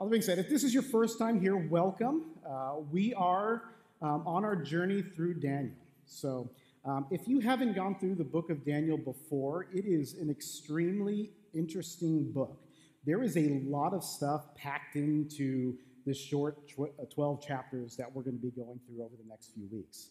All 0.00 0.06
that 0.06 0.12
being 0.12 0.22
said, 0.22 0.38
if 0.38 0.48
this 0.48 0.62
is 0.62 0.72
your 0.72 0.84
first 0.84 1.18
time 1.18 1.40
here, 1.40 1.56
welcome. 1.56 2.26
Uh, 2.48 2.74
we 2.92 3.12
are 3.14 3.64
um, 4.00 4.22
on 4.28 4.44
our 4.44 4.54
journey 4.54 5.02
through 5.02 5.34
Daniel. 5.34 5.74
So, 6.06 6.48
um, 6.84 7.06
if 7.10 7.26
you 7.26 7.40
haven't 7.40 7.74
gone 7.74 7.98
through 7.98 8.14
the 8.14 8.22
book 8.22 8.48
of 8.48 8.64
Daniel 8.64 8.96
before, 8.96 9.66
it 9.74 9.86
is 9.86 10.14
an 10.14 10.30
extremely 10.30 11.32
interesting 11.52 12.30
book. 12.30 12.60
There 13.04 13.24
is 13.24 13.36
a 13.36 13.60
lot 13.64 13.92
of 13.92 14.04
stuff 14.04 14.54
packed 14.54 14.94
into 14.94 15.76
this 16.06 16.16
short 16.16 16.58
uh, 16.80 17.04
12 17.12 17.44
chapters 17.44 17.96
that 17.96 18.06
we're 18.14 18.22
going 18.22 18.36
to 18.36 18.42
be 18.42 18.52
going 18.52 18.78
through 18.86 19.02
over 19.02 19.16
the 19.20 19.28
next 19.28 19.52
few 19.52 19.66
weeks. 19.72 20.10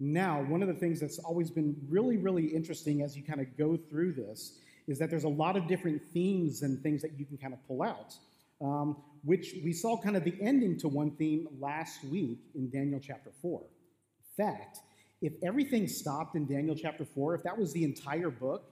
Now, 0.00 0.42
one 0.42 0.60
of 0.60 0.66
the 0.66 0.74
things 0.74 0.98
that's 0.98 1.20
always 1.20 1.52
been 1.52 1.76
really, 1.88 2.16
really 2.16 2.46
interesting 2.46 3.02
as 3.02 3.16
you 3.16 3.22
kind 3.22 3.40
of 3.40 3.56
go 3.56 3.76
through 3.76 4.14
this 4.14 4.58
is 4.88 4.98
that 4.98 5.08
there's 5.08 5.22
a 5.22 5.28
lot 5.28 5.56
of 5.56 5.68
different 5.68 6.02
themes 6.12 6.62
and 6.62 6.82
things 6.82 7.00
that 7.02 7.16
you 7.16 7.24
can 7.24 7.38
kind 7.38 7.54
of 7.54 7.64
pull 7.68 7.84
out, 7.84 8.16
um, 8.60 8.96
which 9.22 9.54
we 9.62 9.72
saw 9.72 9.96
kind 10.00 10.16
of 10.16 10.24
the 10.24 10.34
ending 10.40 10.78
to 10.78 10.88
one 10.88 11.10
theme 11.12 11.46
last 11.58 12.04
week 12.04 12.38
in 12.54 12.70
Daniel 12.70 13.00
chapter 13.02 13.30
4. 13.42 13.60
In 13.60 14.44
fact, 14.44 14.78
if 15.20 15.34
everything 15.42 15.86
stopped 15.86 16.34
in 16.36 16.46
Daniel 16.46 16.74
chapter 16.74 17.04
4, 17.04 17.34
if 17.34 17.42
that 17.42 17.58
was 17.58 17.72
the 17.72 17.84
entire 17.84 18.30
book, 18.30 18.64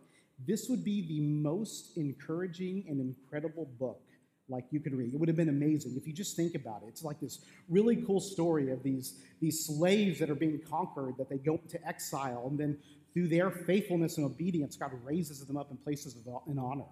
this 0.47 0.69
would 0.69 0.84
be 0.84 1.07
the 1.07 1.21
most 1.21 1.97
encouraging 1.97 2.84
and 2.88 3.01
incredible 3.01 3.69
book 3.79 4.01
like 4.48 4.65
you 4.71 4.80
could 4.80 4.95
read. 4.95 5.12
It 5.12 5.21
would 5.21 5.29
have 5.29 5.37
been 5.37 5.51
amazing 5.51 5.95
if 5.97 6.07
you 6.07 6.12
just 6.12 6.37
think 6.37 6.55
about 6.55 6.83
it. 6.83 6.88
It's 6.88 7.05
like 7.05 7.21
this 7.21 7.41
really 7.69 7.96
cool 7.96 8.21
story 8.21 8.71
of 8.71 8.83
these, 8.83 9.21
these 9.41 9.66
slaves 9.66 10.19
that 10.21 10.30
are 10.30 10.35
being 10.35 10.60
conquered, 10.71 11.16
that 11.19 11.29
they 11.29 11.37
go 11.37 11.60
into 11.62 11.87
exile, 11.87 12.46
and 12.49 12.59
then 12.59 12.79
through 13.12 13.29
their 13.29 13.51
faithfulness 13.51 14.16
and 14.16 14.24
obedience, 14.24 14.77
God 14.77 14.93
raises 15.05 15.45
them 15.45 15.57
up 15.57 15.71
in 15.71 15.77
places 15.77 16.16
of 16.16 16.43
in 16.46 16.59
honor. 16.59 16.85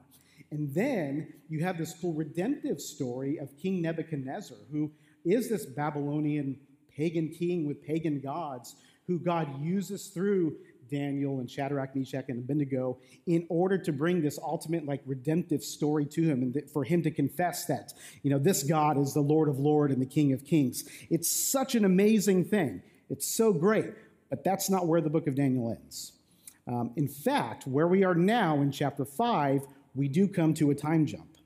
And 0.50 0.72
then 0.74 1.32
you 1.48 1.64
have 1.64 1.78
this 1.78 1.94
cool 2.00 2.12
redemptive 2.12 2.80
story 2.80 3.38
of 3.38 3.56
King 3.56 3.82
Nebuchadnezzar, 3.82 4.58
who 4.70 4.90
is 5.24 5.48
this 5.48 5.66
Babylonian 5.66 6.58
pagan 6.96 7.28
king 7.28 7.66
with 7.66 7.82
pagan 7.82 8.20
gods 8.20 8.76
who 9.06 9.18
God 9.18 9.60
uses 9.60 10.08
through 10.08 10.56
Daniel 10.90 11.40
and 11.40 11.50
Shadrach, 11.50 11.96
Meshach, 11.96 12.26
and 12.28 12.38
Abednego 12.38 12.98
in 13.26 13.44
order 13.48 13.76
to 13.76 13.92
bring 13.92 14.22
this 14.22 14.38
ultimate, 14.38 14.86
like, 14.86 15.02
redemptive 15.04 15.64
story 15.64 16.06
to 16.06 16.22
him 16.22 16.42
and 16.42 16.54
th- 16.54 16.66
for 16.66 16.84
him 16.84 17.02
to 17.02 17.10
confess 17.10 17.66
that, 17.66 17.92
you 18.22 18.30
know, 18.30 18.38
this 18.38 18.62
God 18.62 18.96
is 18.96 19.12
the 19.12 19.20
Lord 19.20 19.48
of 19.48 19.58
Lords 19.58 19.92
and 19.92 20.00
the 20.00 20.06
King 20.06 20.32
of 20.32 20.44
Kings. 20.44 20.84
It's 21.10 21.28
such 21.28 21.74
an 21.74 21.84
amazing 21.84 22.44
thing. 22.44 22.82
It's 23.10 23.26
so 23.26 23.52
great. 23.52 23.94
But 24.30 24.44
that's 24.44 24.68
not 24.68 24.86
where 24.86 25.00
the 25.00 25.10
book 25.10 25.26
of 25.26 25.34
Daniel 25.34 25.70
ends. 25.70 26.12
Um, 26.68 26.92
in 26.96 27.06
fact, 27.06 27.66
where 27.66 27.86
we 27.86 28.02
are 28.02 28.14
now 28.14 28.60
in 28.60 28.72
chapter 28.72 29.04
5, 29.04 29.66
we 29.96 30.08
do 30.08 30.28
come 30.28 30.54
to 30.54 30.70
a 30.70 30.74
time 30.74 31.06
jump. 31.06 31.36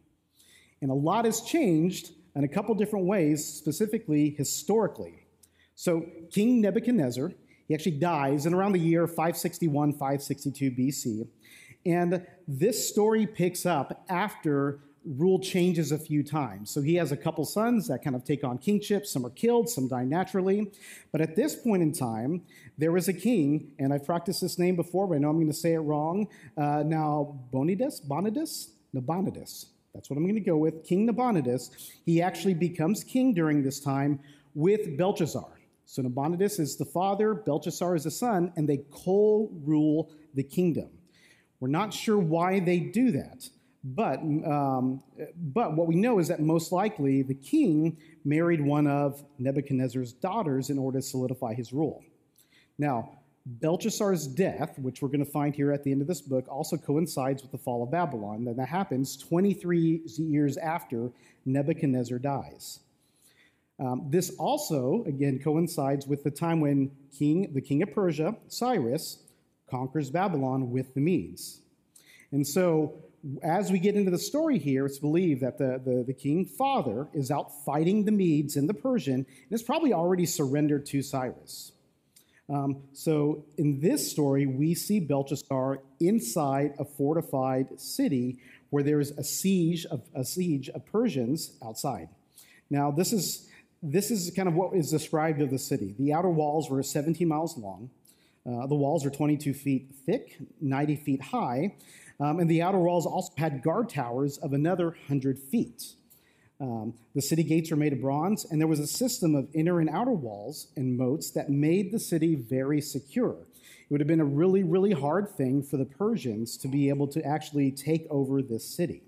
And 0.82 0.90
a 0.90 0.94
lot 0.94 1.24
has 1.24 1.40
changed 1.40 2.10
in 2.34 2.44
a 2.44 2.48
couple 2.48 2.74
different 2.74 3.06
ways, 3.06 3.44
specifically 3.44 4.34
historically. 4.36 5.26
So, 5.74 6.04
King 6.30 6.60
Nebuchadnezzar 6.60 7.32
he 7.70 7.74
actually 7.74 7.98
dies 7.98 8.46
in 8.46 8.52
around 8.52 8.72
the 8.72 8.80
year 8.80 9.06
561, 9.06 9.92
562 9.92 10.72
BC. 10.72 11.28
And 11.86 12.26
this 12.48 12.88
story 12.88 13.28
picks 13.28 13.64
up 13.64 14.04
after 14.08 14.80
rule 15.04 15.38
changes 15.38 15.92
a 15.92 15.98
few 15.98 16.22
times. 16.22 16.70
So 16.70 16.82
he 16.82 16.94
has 16.96 17.12
a 17.12 17.16
couple 17.16 17.44
sons 17.44 17.88
that 17.88 18.04
kind 18.04 18.14
of 18.14 18.24
take 18.24 18.44
on 18.44 18.58
kingship. 18.58 19.06
Some 19.06 19.24
are 19.24 19.30
killed, 19.30 19.68
some 19.68 19.88
die 19.88 20.04
naturally. 20.04 20.70
But 21.12 21.20
at 21.20 21.36
this 21.36 21.56
point 21.56 21.82
in 21.82 21.92
time, 21.92 22.42
there 22.76 22.92
was 22.92 23.08
a 23.08 23.12
king, 23.12 23.72
and 23.78 23.92
I've 23.92 24.04
practiced 24.04 24.40
this 24.40 24.58
name 24.58 24.76
before, 24.76 25.06
but 25.06 25.14
I 25.14 25.18
know 25.18 25.30
I'm 25.30 25.36
going 25.36 25.46
to 25.46 25.54
say 25.54 25.74
it 25.74 25.78
wrong. 25.78 26.28
Uh, 26.56 26.82
now, 26.84 27.40
Bonidas? 27.52 28.00
Bonidus? 28.06 28.70
Nabonidus. 28.94 29.66
That's 29.94 30.10
what 30.10 30.16
I'm 30.16 30.24
going 30.24 30.34
to 30.34 30.40
go 30.40 30.56
with. 30.56 30.84
King 30.84 31.06
Nabonidus. 31.06 31.70
He 32.04 32.22
actually 32.22 32.54
becomes 32.54 33.02
king 33.02 33.34
during 33.34 33.62
this 33.62 33.80
time 33.80 34.20
with 34.54 34.96
Belshazzar. 34.96 35.60
So 35.86 36.02
Nabonidus 36.02 36.60
is 36.60 36.76
the 36.76 36.84
father, 36.84 37.34
Belshazzar 37.34 37.96
is 37.96 38.04
the 38.04 38.12
son, 38.12 38.52
and 38.56 38.68
they 38.68 38.84
co 38.92 39.50
rule 39.64 40.12
the 40.34 40.44
kingdom. 40.44 40.88
We're 41.58 41.68
not 41.68 41.92
sure 41.92 42.18
why 42.18 42.60
they 42.60 42.78
do 42.78 43.10
that, 43.10 43.48
but, 43.82 44.18
um, 44.20 45.02
but 45.36 45.74
what 45.74 45.86
we 45.86 45.94
know 45.94 46.18
is 46.18 46.28
that 46.28 46.40
most 46.40 46.70
likely 46.70 47.22
the 47.22 47.34
king 47.34 47.96
married 48.24 48.60
one 48.60 48.86
of 48.86 49.24
Nebuchadnezzar's 49.38 50.12
daughters 50.12 50.68
in 50.68 50.78
order 50.78 50.98
to 50.98 51.02
solidify 51.02 51.54
his 51.54 51.72
rule. 51.72 52.04
Now, 52.78 53.10
Belshazzar's 53.46 54.26
death, 54.26 54.78
which 54.78 55.00
we're 55.00 55.08
going 55.08 55.24
to 55.24 55.30
find 55.30 55.54
here 55.54 55.72
at 55.72 55.82
the 55.82 55.92
end 55.92 56.02
of 56.02 56.08
this 56.08 56.20
book, 56.20 56.46
also 56.48 56.76
coincides 56.76 57.42
with 57.42 57.52
the 57.52 57.58
fall 57.58 57.82
of 57.82 57.90
Babylon. 57.90 58.46
And 58.46 58.58
that 58.58 58.68
happens 58.68 59.16
23 59.16 60.02
years 60.18 60.56
after 60.58 61.10
Nebuchadnezzar 61.46 62.18
dies. 62.18 62.80
Um, 63.78 64.06
this 64.10 64.30
also, 64.38 65.04
again, 65.06 65.38
coincides 65.38 66.06
with 66.06 66.22
the 66.22 66.30
time 66.30 66.60
when 66.60 66.90
king, 67.18 67.50
the 67.54 67.62
king 67.62 67.82
of 67.82 67.94
Persia, 67.94 68.36
Cyrus, 68.48 69.22
conquers 69.70 70.10
Babylon 70.10 70.70
with 70.70 70.92
the 70.92 71.00
Medes. 71.00 71.62
And 72.30 72.46
so, 72.46 72.94
as 73.42 73.70
we 73.70 73.78
get 73.78 73.96
into 73.96 74.10
the 74.10 74.18
story 74.18 74.58
here, 74.58 74.86
it's 74.86 74.98
believed 74.98 75.42
that 75.42 75.58
the, 75.58 75.80
the, 75.84 76.04
the 76.06 76.14
king 76.14 76.46
father 76.46 77.08
is 77.12 77.30
out 77.30 77.64
fighting 77.64 78.04
the 78.04 78.12
Medes 78.12 78.56
and 78.56 78.68
the 78.68 78.74
Persian, 78.74 79.14
and 79.14 79.26
is 79.50 79.62
probably 79.62 79.92
already 79.92 80.26
surrendered 80.26 80.86
to 80.86 81.02
Cyrus. 81.02 81.72
Um, 82.48 82.82
so, 82.92 83.44
in 83.58 83.80
this 83.80 84.10
story, 84.10 84.46
we 84.46 84.74
see 84.74 84.98
Belshazzar 84.98 85.82
inside 86.00 86.74
a 86.78 86.84
fortified 86.84 87.78
city 87.78 88.38
where 88.70 88.82
there 88.82 89.00
is 89.00 89.10
a 89.12 89.22
siege 89.22 89.86
of 89.86 90.02
a 90.14 90.24
siege 90.24 90.68
of 90.68 90.84
Persians 90.86 91.56
outside. 91.64 92.08
Now, 92.68 92.90
this 92.90 93.12
is 93.12 93.48
this 93.82 94.10
is 94.10 94.32
kind 94.34 94.48
of 94.48 94.54
what 94.54 94.74
is 94.74 94.90
described 94.90 95.40
of 95.40 95.50
the 95.50 95.58
city. 95.58 95.94
The 95.98 96.12
outer 96.12 96.28
walls 96.28 96.68
were 96.68 96.82
17 96.82 97.26
miles 97.26 97.56
long. 97.56 97.90
Uh, 98.46 98.66
the 98.66 98.74
walls 98.74 99.04
are 99.04 99.10
22 99.10 99.52
feet 99.52 99.94
thick, 100.06 100.38
90 100.60 100.96
feet 100.96 101.22
high, 101.22 101.74
um, 102.18 102.38
and 102.38 102.50
the 102.50 102.62
outer 102.62 102.78
walls 102.78 103.06
also 103.06 103.32
had 103.36 103.62
guard 103.62 103.88
towers 103.88 104.38
of 104.38 104.52
another 104.52 104.86
100 104.86 105.38
feet. 105.38 105.94
Um, 106.60 106.94
the 107.14 107.22
city 107.22 107.42
gates 107.42 107.70
were 107.70 107.76
made 107.76 107.92
of 107.92 108.00
bronze, 108.00 108.44
and 108.44 108.60
there 108.60 108.68
was 108.68 108.80
a 108.80 108.86
system 108.86 109.34
of 109.34 109.48
inner 109.54 109.80
and 109.80 109.88
outer 109.88 110.12
walls 110.12 110.68
and 110.76 110.96
moats 110.96 111.30
that 111.32 111.48
made 111.48 111.92
the 111.92 111.98
city 111.98 112.34
very 112.34 112.80
secure. 112.80 113.36
It 113.40 113.90
would 113.90 114.00
have 114.00 114.08
been 114.08 114.20
a 114.20 114.24
really, 114.24 114.62
really 114.62 114.92
hard 114.92 115.28
thing 115.30 115.62
for 115.62 115.78
the 115.78 115.86
Persians 115.86 116.56
to 116.58 116.68
be 116.68 116.90
able 116.90 117.08
to 117.08 117.24
actually 117.24 117.70
take 117.70 118.06
over 118.10 118.42
this 118.42 118.64
city. 118.64 119.02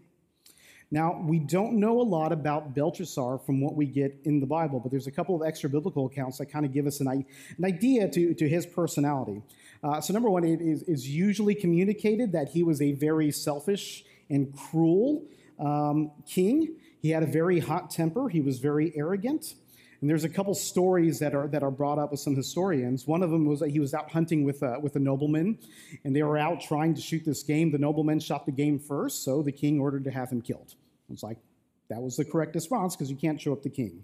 Now, 0.92 1.19
we 1.25 1.38
don't 1.38 1.80
know 1.80 2.03
a 2.03 2.04
lot 2.04 2.32
about 2.32 2.75
Belshazzar 2.75 3.38
from 3.38 3.62
what 3.62 3.75
we 3.75 3.86
get 3.86 4.14
in 4.25 4.41
the 4.41 4.47
Bible, 4.47 4.78
but 4.78 4.91
there's 4.91 5.06
a 5.06 5.10
couple 5.10 5.34
of 5.34 5.41
extra 5.42 5.70
biblical 5.70 6.04
accounts 6.04 6.36
that 6.36 6.47
kind 6.47 6.66
of 6.66 6.72
give 6.75 6.86
us 6.86 7.00
an, 7.00 7.08
an 7.08 7.64
idea 7.64 8.10
to, 8.10 8.34
to 8.34 8.47
his 8.47 8.66
personality. 8.66 9.41
Uh, 9.82 10.02
so, 10.02 10.12
number 10.12 10.28
one, 10.28 10.44
it 10.44 10.60
is, 10.60 10.82
is, 10.82 11.08
usually 11.08 11.54
communicated 11.54 12.32
that 12.32 12.50
he 12.50 12.62
was 12.62 12.82
a 12.82 12.92
very 12.92 13.31
selfish 13.31 14.04
and 14.28 14.54
cruel 14.54 15.25
um, 15.58 16.10
king. 16.28 16.76
He 17.00 17.08
had 17.08 17.22
a 17.22 17.26
very 17.26 17.58
hot 17.58 17.91
temper, 17.91 18.28
he 18.28 18.42
was 18.42 18.58
very 18.58 18.92
arrogant. 18.94 19.54
And 20.02 20.10
there's 20.10 20.24
a 20.24 20.28
couple 20.28 20.52
stories 20.54 21.20
that 21.20 21.32
are 21.32 21.46
that 21.46 21.62
are 21.62 21.70
brought 21.70 21.96
up 21.96 22.10
with 22.10 22.18
some 22.18 22.34
historians. 22.34 23.06
One 23.06 23.22
of 23.22 23.30
them 23.30 23.46
was 23.46 23.60
that 23.60 23.70
he 23.70 23.78
was 23.78 23.94
out 23.94 24.10
hunting 24.10 24.42
with 24.42 24.60
a, 24.62 24.78
with 24.80 24.96
a 24.96 24.98
nobleman, 24.98 25.58
and 26.04 26.14
they 26.14 26.24
were 26.24 26.36
out 26.36 26.60
trying 26.60 26.92
to 26.94 27.00
shoot 27.00 27.24
this 27.24 27.44
game. 27.44 27.70
The 27.70 27.78
nobleman 27.78 28.18
shot 28.18 28.44
the 28.44 28.50
game 28.50 28.80
first, 28.80 29.24
so 29.24 29.42
the 29.42 29.52
king 29.52 29.78
ordered 29.78 30.02
to 30.04 30.10
have 30.10 30.28
him 30.28 30.42
killed. 30.42 30.74
It's 31.08 31.22
like, 31.22 31.38
that 31.88 32.02
was 32.02 32.16
the 32.16 32.24
correct 32.24 32.56
response 32.56 32.96
because 32.96 33.12
you 33.12 33.16
can't 33.16 33.40
show 33.40 33.52
up 33.52 33.62
the 33.62 33.70
king. 33.70 34.02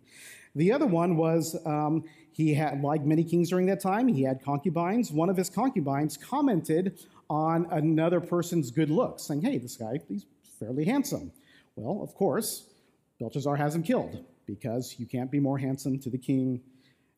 The 0.55 0.71
other 0.73 0.87
one 0.87 1.17
was 1.17 1.57
um, 1.67 2.05
he 2.31 2.55
had, 2.55 2.81
like 2.81 3.05
many 3.05 3.25
kings 3.25 3.51
during 3.51 3.67
that 3.67 3.81
time, 3.81 4.07
he 4.07 4.23
had 4.23 4.41
concubines. 4.41 5.11
One 5.11 5.29
of 5.29 5.37
his 5.37 5.51
concubines 5.51 6.17
commented 6.17 6.97
on 7.29 7.67
another 7.73 8.21
person's 8.21 8.71
good 8.71 8.89
looks, 8.91 9.25
saying, 9.25 9.43
hey, 9.43 9.59
this 9.59 9.77
guy, 9.77 9.99
he's 10.07 10.27
fairly 10.61 10.85
handsome. 10.85 11.33
Well, 11.75 12.05
of 12.05 12.15
course, 12.15 12.69
Belshazzar 13.19 13.57
has 13.57 13.75
him 13.75 13.83
killed 13.83 14.25
because 14.49 14.97
you 14.99 15.07
can't 15.07 15.31
be 15.31 15.39
more 15.39 15.59
handsome 15.59 16.01
to 16.01 16.11
the 16.11 16.19
king 16.19 16.61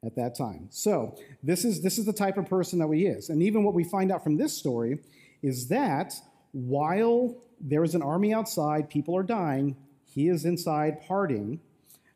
at 0.04 0.14
that 0.16 0.36
time. 0.36 0.66
So 0.70 1.16
this 1.42 1.64
is 1.64 1.80
this 1.80 1.96
is 1.96 2.04
the 2.04 2.12
type 2.12 2.36
of 2.36 2.46
person 2.46 2.78
that 2.80 2.88
he 2.92 3.06
is. 3.06 3.30
And 3.30 3.42
even 3.42 3.64
what 3.64 3.74
we 3.74 3.84
find 3.84 4.12
out 4.12 4.22
from 4.22 4.36
this 4.36 4.52
story 4.52 4.98
is 5.42 5.68
that 5.68 6.12
while 6.52 7.36
there 7.60 7.84
is 7.84 7.94
an 7.94 8.02
army 8.02 8.34
outside, 8.34 8.90
people 8.90 9.16
are 9.16 9.22
dying, 9.22 9.76
he 10.04 10.28
is 10.28 10.44
inside 10.44 11.02
partying 11.08 11.60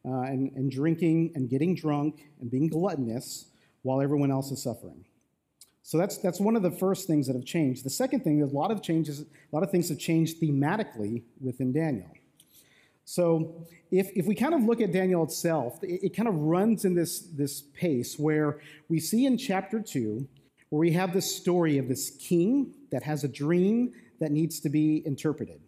uh, 0.05 0.22
and, 0.22 0.50
and 0.52 0.70
drinking 0.70 1.32
and 1.34 1.49
getting 1.49 1.75
drunk 1.75 2.28
and 2.40 2.50
being 2.50 2.69
gluttonous 2.69 3.46
while 3.82 4.00
everyone 4.00 4.31
else 4.31 4.50
is 4.50 4.62
suffering. 4.62 5.05
So 5.82 5.99
that's, 5.99 6.16
that's 6.16 6.40
one 6.40 6.56
of 6.56 6.62
the 6.62 6.70
first 6.70 7.06
things 7.06 7.26
that 7.26 7.37
have 7.37 7.44
changed. 7.44 7.84
The 7.84 7.90
second 7.90 8.20
thing 8.25 8.40
is 8.40 8.52
a 8.52 8.55
lot 8.55 8.70
of 8.70 8.82
changes, 8.82 9.20
a 9.20 9.26
lot 9.52 9.62
of 9.62 9.70
things 9.70 9.90
have 9.90 9.99
changed 9.99 10.40
thematically 10.40 11.22
within 11.40 11.72
Daniel. 11.72 12.11
So 13.04 13.66
if, 13.90 14.10
if 14.14 14.26
we 14.26 14.34
kind 14.34 14.54
of 14.54 14.62
look 14.62 14.80
at 14.80 14.92
Daniel 14.92 15.24
itself, 15.24 15.82
it, 15.82 16.06
it 16.06 16.16
kind 16.16 16.28
of 16.28 16.36
runs 16.36 16.84
in 16.84 16.94
this, 16.94 17.20
this 17.20 17.60
pace 17.60 18.18
where 18.18 18.60
we 18.88 18.98
see 18.98 19.26
in 19.26 19.36
chapter 19.36 19.80
2 19.80 20.26
where 20.70 20.80
we 20.80 20.92
have 20.92 21.12
this 21.12 21.36
story 21.36 21.78
of 21.78 21.88
this 21.88 22.10
king 22.10 22.74
that 22.90 23.02
has 23.02 23.22
a 23.22 23.28
dream 23.28 23.92
that 24.20 24.32
needs 24.32 24.58
to 24.60 24.68
be 24.68 25.02
interpreted. 25.06 25.60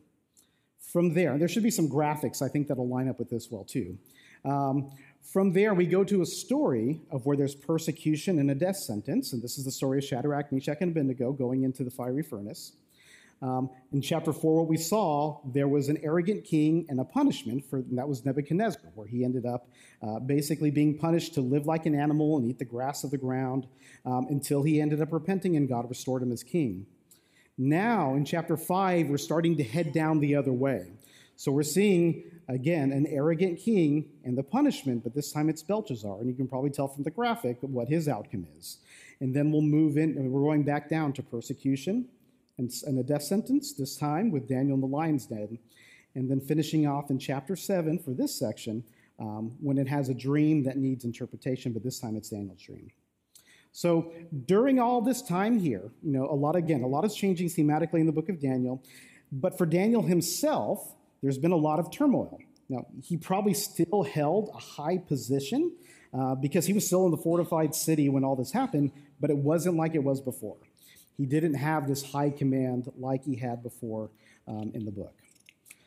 from 0.93 1.15
there, 1.15 1.37
there 1.39 1.49
should 1.49 1.63
be 1.63 1.71
some 1.71 1.89
graphics, 1.89 2.41
I 2.43 2.49
think, 2.49 2.69
that'll 2.69 2.89
line 2.89 3.09
up 3.09 3.19
with 3.19 3.29
this 3.29 3.49
well, 3.51 3.65
too. 3.65 3.99
Um, 4.45 4.91
from 5.23 5.53
there, 5.53 5.75
we 5.75 5.87
go 5.87 6.05
to 6.05 6.23
a 6.23 6.27
story 6.27 7.01
of 7.11 7.27
where 7.27 7.37
there's 7.37 7.55
persecution 7.55 8.39
and 8.39 8.51
a 8.51 8.55
death 8.55 8.77
sentence, 8.77 9.33
and 9.33 9.43
this 9.43 9.59
is 9.59 9.65
the 9.65 9.71
story 9.71 9.99
of 9.99 10.05
Shadrach, 10.05 10.53
Meshach, 10.53 10.79
and 10.81 10.91
Abednego 10.91 11.33
going 11.33 11.65
into 11.65 11.85
the 11.85 11.91
fiery 11.91 12.23
furnace. 12.23 12.73
Um, 13.43 13.69
in 13.93 14.01
chapter 14.01 14.33
4, 14.33 14.57
what 14.57 14.69
we 14.69 14.79
saw, 14.79 15.41
there 15.45 15.69
was 15.69 15.89
an 15.89 15.99
arrogant 16.03 16.45
king 16.45 16.87
and 16.89 17.01
a 17.01 17.05
punishment 17.05 17.65
for, 17.65 17.83
that 17.93 18.09
was 18.09 18.25
Nebuchadnezzar, 18.25 18.91
where 18.95 19.07
he 19.07 19.25
ended 19.25 19.45
up 19.45 19.69
uh, 20.03 20.21
basically 20.21 20.71
being 20.71 20.97
punished 20.97 21.35
to 21.35 21.43
live 21.43 21.67
like 21.67 21.85
an 21.87 21.95
animal 21.95 22.39
and 22.39 22.47
eat 22.47 22.59
the 22.59 22.65
grass 22.65 23.05
of 23.05 23.11
the 23.11 23.19
ground 23.19 23.67
um, 24.07 24.27
until 24.31 24.63
he 24.63 24.81
ended 24.81 25.03
up 25.03 25.13
repenting 25.13 25.57
and 25.57 25.69
God 25.69 25.89
restored 25.89 26.23
him 26.23 26.33
as 26.33 26.43
king. 26.43 26.87
Now, 27.59 28.15
in 28.15 28.25
chapter 28.25 28.57
5, 28.57 29.09
we're 29.09 29.19
starting 29.19 29.57
to 29.59 29.65
head 29.65 29.93
down 29.93 30.21
the 30.21 30.35
other 30.35 30.53
way. 30.53 30.93
So 31.37 31.53
we're 31.53 31.63
seeing, 31.63 32.25
again, 32.49 32.93
an 32.93 33.07
arrogant 33.07 33.59
king 33.59 34.09
and 34.25 34.37
the 34.37 34.43
punishment, 34.43 35.05
but 35.05 35.15
this 35.15 35.31
time 35.31 35.51
it's 35.51 35.63
Belshazzar, 35.63 36.21
and 36.21 36.29
you 36.29 36.35
can 36.35 36.49
probably 36.49 36.71
tell 36.71 36.89
from 36.89 37.05
the 37.05 37.11
graphic 37.11 37.59
what 37.61 37.89
his 37.89 38.09
outcome 38.09 38.47
is. 38.59 38.79
And 39.21 39.35
then 39.35 39.53
we'll 39.53 39.63
move 39.63 39.99
in, 39.99 40.15
we're 40.31 40.41
going 40.41 40.63
back 40.63 40.89
down 40.89 41.13
to 41.15 41.23
persecution 41.23 42.09
and, 42.59 42.71
and 42.87 42.99
a 42.99 43.03
death 43.03 43.23
sentence, 43.23 43.75
this 43.75 43.97
time 43.97 44.31
with 44.31 44.49
Daniel 44.49 44.75
in 44.75 44.81
the 44.81 44.87
lion's 44.87 45.27
den. 45.27 45.59
And 46.15 46.31
then 46.31 46.41
finishing 46.41 46.87
off 46.87 47.11
in 47.11 47.19
chapter 47.19 47.57
7 47.57 47.99
for 47.99 48.13
this 48.13 48.39
section, 48.39 48.85
um, 49.19 49.53
when 49.61 49.79
it 49.79 49.89
has 49.89 50.09
a 50.09 50.15
dream 50.15 50.65
that 50.65 50.77
needs 50.77 51.05
interpretation, 51.05 51.73
but 51.73 51.83
this 51.83 51.99
time 51.99 52.17
it's 52.17 52.31
Daniel's 52.31 52.61
dream. 52.61 52.91
So 53.73 54.13
during 54.47 54.79
all 54.79 55.03
this 55.03 55.21
time 55.21 55.59
here, 55.59 55.91
you 56.03 56.13
know, 56.13 56.27
a 56.31 56.35
lot 56.35 56.57
again, 56.57 56.83
a 56.83 56.87
lot 56.87 57.05
is 57.05 57.15
changing 57.15 57.49
thematically 57.49 58.01
in 58.01 58.07
the 58.07 58.13
book 58.13 58.29
of 58.29 58.41
Daniel, 58.41 58.83
but 59.31 59.59
for 59.59 59.67
Daniel 59.67 60.03
himself, 60.03 60.95
there's 61.23 61.39
been 61.39 61.53
a 61.53 61.57
lot 61.57 61.79
of 61.79 61.91
turmoil. 61.91 62.39
Now, 62.69 62.87
he 63.03 63.17
probably 63.17 63.55
still 63.55 64.03
held 64.03 64.51
a 64.55 64.59
high 64.59 64.99
position 64.99 65.73
uh, 66.13 66.35
because 66.35 66.67
he 66.67 66.73
was 66.73 66.87
still 66.87 67.05
in 67.05 67.11
the 67.11 67.17
fortified 67.19 67.75
city 67.75 68.09
when 68.09 68.25
all 68.25 68.37
this 68.37 68.53
happened, 68.53 68.93
but 69.21 69.31
it 69.31 69.37
wasn't 69.37 69.77
like 69.77 69.95
it 69.95 70.03
was 70.03 70.21
before. 70.21 70.57
He 71.17 71.27
didn't 71.27 71.55
have 71.55 71.89
this 71.89 72.13
high 72.13 72.31
command 72.31 72.91
like 72.99 73.25
he 73.25 73.37
had 73.37 73.63
before 73.63 74.11
um, 74.47 74.71
in 74.75 74.85
the 74.85 74.93
book. 74.93 75.15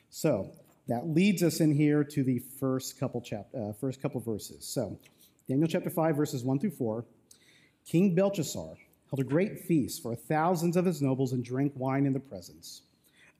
So 0.09 0.51
that 0.87 1.07
leads 1.07 1.43
us 1.43 1.59
in 1.59 1.71
here 1.73 2.03
to 2.03 2.23
the 2.23 2.39
first 2.39 2.99
couple 2.99 3.21
chap- 3.21 3.53
uh, 3.55 3.73
first 3.73 4.01
couple 4.01 4.19
verses. 4.21 4.65
So 4.65 4.97
Daniel 5.47 5.67
chapter 5.67 5.89
five 5.89 6.15
verses 6.15 6.43
one 6.43 6.59
through 6.59 6.71
four. 6.71 7.05
King 7.85 8.15
Belshazzar 8.15 8.75
held 9.09 9.19
a 9.19 9.23
great 9.23 9.59
feast 9.59 10.01
for 10.01 10.15
thousands 10.15 10.77
of 10.77 10.85
his 10.85 11.01
nobles 11.01 11.31
and 11.33 11.43
drank 11.43 11.73
wine 11.75 12.05
in 12.05 12.13
the 12.13 12.19
presence. 12.19 12.81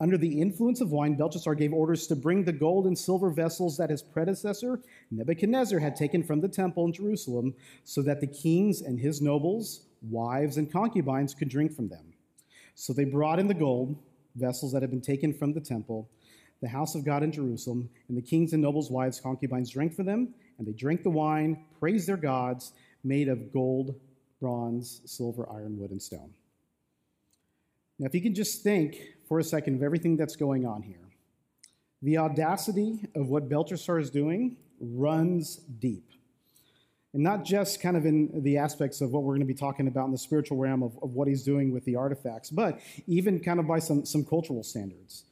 Under 0.02 0.18
the 0.18 0.42
influence 0.42 0.80
of 0.80 0.92
wine, 0.92 1.16
Belshazzar 1.16 1.56
gave 1.56 1.74
orders 1.74 2.08
to 2.08 2.16
bring 2.16 2.46
the 2.46 2.54
gold 2.54 2.86
and 2.88 2.98
silver 2.98 3.30
vessels 3.30 3.76
that 3.78 3.90
his 3.90 4.02
predecessor, 4.02 4.80
Nebuchadnezzar, 5.12 5.80
had 5.80 5.96
taken 5.96 6.24
from 6.24 6.40
the 6.40 6.48
temple 6.48 6.86
in 6.86 6.94
Jerusalem, 6.94 7.54
so 7.84 8.02
that 8.04 8.22
the 8.22 8.28
kings 8.28 8.82
and 8.82 8.98
his 8.98 9.22
nobles, 9.22 9.88
wives, 10.02 10.56
and 10.58 10.72
concubines 10.72 11.34
could 11.34 11.50
drink 11.50 11.76
from 11.76 11.90
them. 11.90 12.14
So 12.76 12.94
they 12.94 13.04
brought 13.04 13.40
in 13.40 13.48
the 13.48 13.54
gold, 13.54 13.98
vessels 14.36 14.72
that 14.72 14.82
had 14.82 14.92
been 14.92 15.02
taken 15.02 15.34
from 15.34 15.52
the 15.52 15.60
temple, 15.60 16.10
the 16.62 16.70
house 16.70 16.96
of 16.96 17.04
God 17.04 17.22
in 17.22 17.32
Jerusalem, 17.32 17.90
and 18.08 18.18
the 18.18 18.22
kings 18.22 18.54
and 18.54 18.62
nobles' 18.62 18.90
wives, 18.90 19.20
concubines 19.20 19.70
drank 19.70 19.94
from 19.94 20.06
them, 20.06 20.34
and 20.58 20.66
they 20.66 20.72
drank 20.72 21.04
the 21.04 21.10
wine, 21.10 21.66
praised 21.78 22.08
their 22.08 22.18
gods, 22.18 22.72
made 23.04 23.28
of 23.28 23.52
gold, 23.52 24.00
bronze, 24.40 25.02
silver, 25.06 25.46
iron, 25.52 25.78
wood, 25.78 25.92
and 25.92 26.02
stone. 26.02 26.34
Now, 27.98 28.06
if 28.06 28.16
you 28.16 28.22
can 28.22 28.34
just 28.34 28.64
think 28.64 28.98
for 29.30 29.40
a 29.40 29.44
second 29.44 29.76
of 29.76 29.84
everything 29.84 30.18
that's 30.18 30.36
going 30.36 30.66
on 30.66 30.82
here, 30.82 31.08
the 32.02 32.18
audacity 32.18 33.06
of 33.16 33.30
what 33.30 33.48
Belshazzar 33.48 34.00
is 34.00 34.10
doing 34.10 34.58
runs 34.82 35.58
deep. 35.58 36.06
And 37.14 37.24
not 37.24 37.44
just 37.44 37.82
kind 37.82 37.96
of 37.96 38.06
in 38.06 38.44
the 38.44 38.58
aspects 38.58 39.02
of 39.02 39.12
what 39.12 39.24
we're 39.24 39.34
going 39.34 39.48
to 39.48 39.54
be 39.54 39.54
talking 39.54 39.88
about 39.88 40.06
in 40.06 40.12
the 40.12 40.18
spiritual 40.18 40.58
realm 40.58 40.84
of, 40.84 40.98
of 41.02 41.14
what 41.14 41.28
he's 41.28 41.44
doing 41.44 41.72
with 41.72 41.86
the 41.86 41.96
artifacts, 41.96 42.50
but 42.50 42.80
even 43.08 43.40
kind 43.40 43.60
of 43.60 43.68
by 43.68 43.80
some, 43.80 44.06
some 44.06 44.24
cultural 44.24 44.64
standards. 44.64 45.24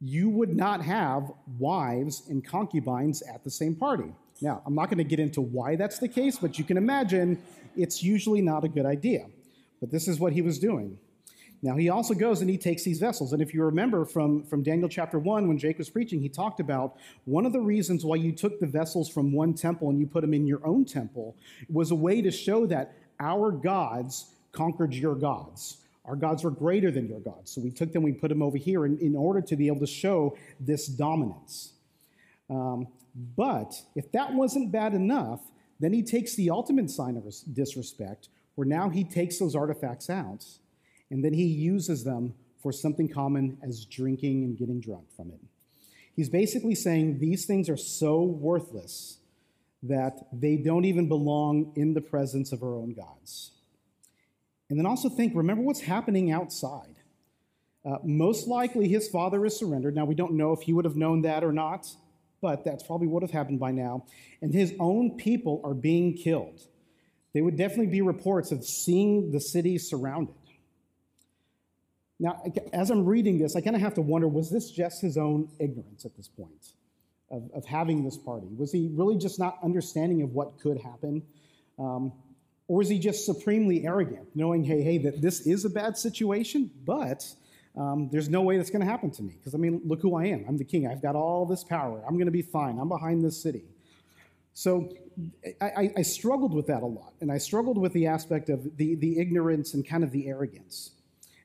You 0.00 0.28
would 0.28 0.54
not 0.54 0.82
have 0.82 1.32
wives 1.58 2.24
and 2.28 2.44
concubines 2.44 3.22
at 3.22 3.42
the 3.42 3.50
same 3.50 3.74
party. 3.74 4.12
Now, 4.42 4.62
I'm 4.66 4.74
not 4.74 4.86
going 4.86 4.98
to 4.98 5.04
get 5.04 5.18
into 5.18 5.40
why 5.40 5.76
that's 5.76 5.98
the 5.98 6.08
case, 6.08 6.38
but 6.38 6.58
you 6.58 6.64
can 6.64 6.76
imagine 6.76 7.42
it's 7.76 8.02
usually 8.02 8.42
not 8.42 8.64
a 8.64 8.68
good 8.68 8.84
idea. 8.84 9.26
But 9.80 9.90
this 9.90 10.08
is 10.08 10.18
what 10.18 10.32
he 10.32 10.42
was 10.42 10.58
doing. 10.58 10.98
Now, 11.64 11.76
he 11.76 11.88
also 11.88 12.12
goes 12.12 12.42
and 12.42 12.50
he 12.50 12.58
takes 12.58 12.84
these 12.84 12.98
vessels. 12.98 13.32
And 13.32 13.40
if 13.40 13.54
you 13.54 13.64
remember 13.64 14.04
from, 14.04 14.42
from 14.44 14.62
Daniel 14.62 14.86
chapter 14.86 15.18
1, 15.18 15.48
when 15.48 15.56
Jake 15.56 15.78
was 15.78 15.88
preaching, 15.88 16.20
he 16.20 16.28
talked 16.28 16.60
about 16.60 16.96
one 17.24 17.46
of 17.46 17.54
the 17.54 17.60
reasons 17.60 18.04
why 18.04 18.16
you 18.16 18.32
took 18.32 18.60
the 18.60 18.66
vessels 18.66 19.08
from 19.08 19.32
one 19.32 19.54
temple 19.54 19.88
and 19.88 19.98
you 19.98 20.06
put 20.06 20.20
them 20.20 20.34
in 20.34 20.46
your 20.46 20.60
own 20.66 20.84
temple 20.84 21.34
was 21.70 21.90
a 21.90 21.94
way 21.94 22.20
to 22.20 22.30
show 22.30 22.66
that 22.66 22.98
our 23.18 23.50
gods 23.50 24.34
conquered 24.52 24.92
your 24.92 25.14
gods. 25.14 25.78
Our 26.04 26.16
gods 26.16 26.44
were 26.44 26.50
greater 26.50 26.90
than 26.90 27.08
your 27.08 27.20
gods. 27.20 27.52
So 27.52 27.62
we 27.62 27.70
took 27.70 27.94
them, 27.94 28.02
we 28.02 28.12
put 28.12 28.28
them 28.28 28.42
over 28.42 28.58
here 28.58 28.84
in, 28.84 28.98
in 28.98 29.16
order 29.16 29.40
to 29.40 29.56
be 29.56 29.68
able 29.68 29.80
to 29.80 29.86
show 29.86 30.36
this 30.60 30.86
dominance. 30.86 31.72
Um, 32.50 32.88
but 33.38 33.80
if 33.94 34.12
that 34.12 34.34
wasn't 34.34 34.70
bad 34.70 34.92
enough, 34.92 35.40
then 35.80 35.94
he 35.94 36.02
takes 36.02 36.34
the 36.34 36.50
ultimate 36.50 36.90
sign 36.90 37.16
of 37.16 37.24
disrespect, 37.54 38.28
where 38.54 38.66
now 38.66 38.90
he 38.90 39.02
takes 39.02 39.38
those 39.38 39.56
artifacts 39.56 40.10
out 40.10 40.44
and 41.14 41.24
then 41.24 41.32
he 41.32 41.44
uses 41.44 42.02
them 42.02 42.34
for 42.60 42.72
something 42.72 43.08
common 43.08 43.56
as 43.62 43.84
drinking 43.84 44.42
and 44.42 44.58
getting 44.58 44.80
drunk 44.80 45.04
from 45.14 45.30
it. 45.30 45.38
He's 46.16 46.28
basically 46.28 46.74
saying 46.74 47.20
these 47.20 47.46
things 47.46 47.68
are 47.68 47.76
so 47.76 48.24
worthless 48.24 49.18
that 49.84 50.26
they 50.32 50.56
don't 50.56 50.84
even 50.84 51.06
belong 51.06 51.72
in 51.76 51.94
the 51.94 52.00
presence 52.00 52.50
of 52.50 52.64
our 52.64 52.74
own 52.74 52.94
gods. 52.94 53.52
And 54.68 54.76
then 54.76 54.86
also 54.86 55.08
think 55.08 55.36
remember 55.36 55.62
what's 55.62 55.82
happening 55.82 56.32
outside. 56.32 56.96
Uh, 57.84 57.98
most 58.02 58.48
likely 58.48 58.88
his 58.88 59.08
father 59.08 59.46
is 59.46 59.56
surrendered. 59.56 59.94
Now, 59.94 60.06
we 60.06 60.16
don't 60.16 60.32
know 60.32 60.52
if 60.52 60.62
he 60.62 60.72
would 60.72 60.84
have 60.84 60.96
known 60.96 61.22
that 61.22 61.44
or 61.44 61.52
not, 61.52 61.86
but 62.40 62.64
that's 62.64 62.82
probably 62.82 63.06
what 63.06 63.22
would 63.22 63.30
have 63.30 63.38
happened 63.38 63.60
by 63.60 63.70
now. 63.70 64.04
And 64.42 64.52
his 64.52 64.74
own 64.80 65.16
people 65.16 65.60
are 65.62 65.74
being 65.74 66.14
killed. 66.14 66.60
There 67.34 67.44
would 67.44 67.56
definitely 67.56 67.92
be 67.92 68.00
reports 68.00 68.50
of 68.50 68.64
seeing 68.64 69.30
the 69.30 69.40
city 69.40 69.78
surrounded. 69.78 70.34
Now, 72.20 72.42
as 72.72 72.90
I'm 72.90 73.04
reading 73.04 73.38
this, 73.38 73.56
I 73.56 73.60
kind 73.60 73.74
of 73.74 73.82
have 73.82 73.94
to 73.94 74.02
wonder 74.02 74.28
was 74.28 74.50
this 74.50 74.70
just 74.70 75.00
his 75.00 75.16
own 75.16 75.48
ignorance 75.58 76.04
at 76.04 76.16
this 76.16 76.28
point 76.28 76.72
of, 77.30 77.50
of 77.54 77.64
having 77.64 78.04
this 78.04 78.16
party? 78.16 78.46
Was 78.56 78.72
he 78.72 78.90
really 78.92 79.16
just 79.16 79.38
not 79.38 79.58
understanding 79.62 80.22
of 80.22 80.32
what 80.32 80.58
could 80.60 80.78
happen? 80.80 81.22
Um, 81.78 82.12
or 82.68 82.80
is 82.82 82.88
he 82.88 82.98
just 82.98 83.26
supremely 83.26 83.86
arrogant, 83.86 84.28
knowing, 84.34 84.64
hey, 84.64 84.82
hey, 84.82 84.98
that 84.98 85.20
this 85.20 85.46
is 85.46 85.64
a 85.64 85.70
bad 85.70 85.98
situation, 85.98 86.70
but 86.86 87.26
um, 87.76 88.08
there's 88.10 88.28
no 88.28 88.40
way 88.40 88.56
that's 88.56 88.70
going 88.70 88.80
to 88.80 88.90
happen 88.90 89.10
to 89.10 89.22
me? 89.22 89.34
Because, 89.38 89.54
I 89.54 89.58
mean, 89.58 89.82
look 89.84 90.00
who 90.00 90.16
I 90.16 90.26
am. 90.26 90.44
I'm 90.48 90.56
the 90.56 90.64
king. 90.64 90.86
I've 90.86 91.02
got 91.02 91.16
all 91.16 91.44
this 91.44 91.64
power. 91.64 92.02
I'm 92.06 92.14
going 92.14 92.26
to 92.26 92.32
be 92.32 92.42
fine. 92.42 92.78
I'm 92.78 92.88
behind 92.88 93.22
this 93.24 93.42
city. 93.42 93.64
So 94.54 94.88
I, 95.60 95.90
I, 95.96 96.02
struggled 96.02 96.54
with 96.54 96.68
that 96.68 96.84
a 96.84 96.86
lot. 96.86 97.12
And 97.20 97.30
I 97.30 97.38
struggled 97.38 97.76
with 97.76 97.92
the 97.92 98.06
aspect 98.06 98.50
of 98.50 98.76
the, 98.76 98.94
the 98.94 99.18
ignorance 99.18 99.74
and 99.74 99.86
kind 99.86 100.04
of 100.04 100.12
the 100.12 100.28
arrogance. 100.28 100.92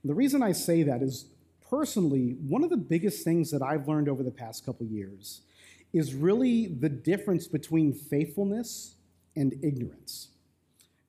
And 0.02 0.10
the 0.10 0.16
reason 0.16 0.42
I 0.42 0.52
say 0.52 0.84
that 0.84 1.02
is 1.02 1.26
personally, 1.70 2.36
one 2.48 2.64
of 2.64 2.70
the 2.70 2.78
biggest 2.78 3.24
things 3.24 3.52
that 3.52 3.62
I've 3.62 3.88
learned 3.88 4.10
over 4.10 4.24
the 4.24 4.32
past 4.32 4.66
couple 4.66 4.86
years 4.86 5.42
is 5.94 6.14
really 6.14 6.68
the 6.68 6.90
difference 6.90 7.48
between 7.48 7.94
faithfulness 7.94 8.96
and 9.36 9.54
ignorance. 9.64 10.30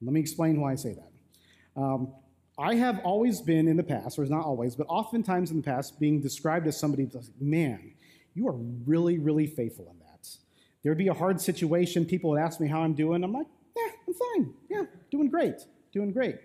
Let 0.02 0.12
me 0.12 0.20
explain 0.20 0.60
why 0.60 0.72
I 0.72 0.74
say 0.76 0.94
that. 0.94 1.80
Um, 1.80 2.12
I 2.58 2.74
have 2.74 3.00
always 3.04 3.40
been 3.40 3.68
in 3.68 3.76
the 3.76 3.82
past, 3.82 4.18
or 4.18 4.24
not 4.26 4.44
always, 4.44 4.74
but 4.74 4.86
oftentimes 4.88 5.50
in 5.50 5.58
the 5.58 5.62
past, 5.62 5.98
being 5.98 6.20
described 6.20 6.66
as 6.66 6.78
somebody 6.78 7.04
that's 7.04 7.28
like, 7.28 7.40
man, 7.40 7.92
you 8.34 8.46
are 8.48 8.56
really, 8.86 9.18
really 9.18 9.46
faithful 9.46 9.88
in 9.90 9.98
that. 10.00 10.28
There'd 10.82 10.98
be 10.98 11.08
a 11.08 11.14
hard 11.14 11.40
situation, 11.40 12.04
people 12.04 12.30
would 12.30 12.40
ask 12.40 12.60
me 12.60 12.68
how 12.68 12.82
I'm 12.82 12.94
doing. 12.94 13.24
I'm 13.24 13.32
like, 13.32 13.46
yeah, 13.76 13.92
I'm 14.06 14.14
fine. 14.14 14.54
Yeah, 14.68 14.82
doing 15.10 15.28
great, 15.28 15.56
doing 15.92 16.12
great. 16.12 16.36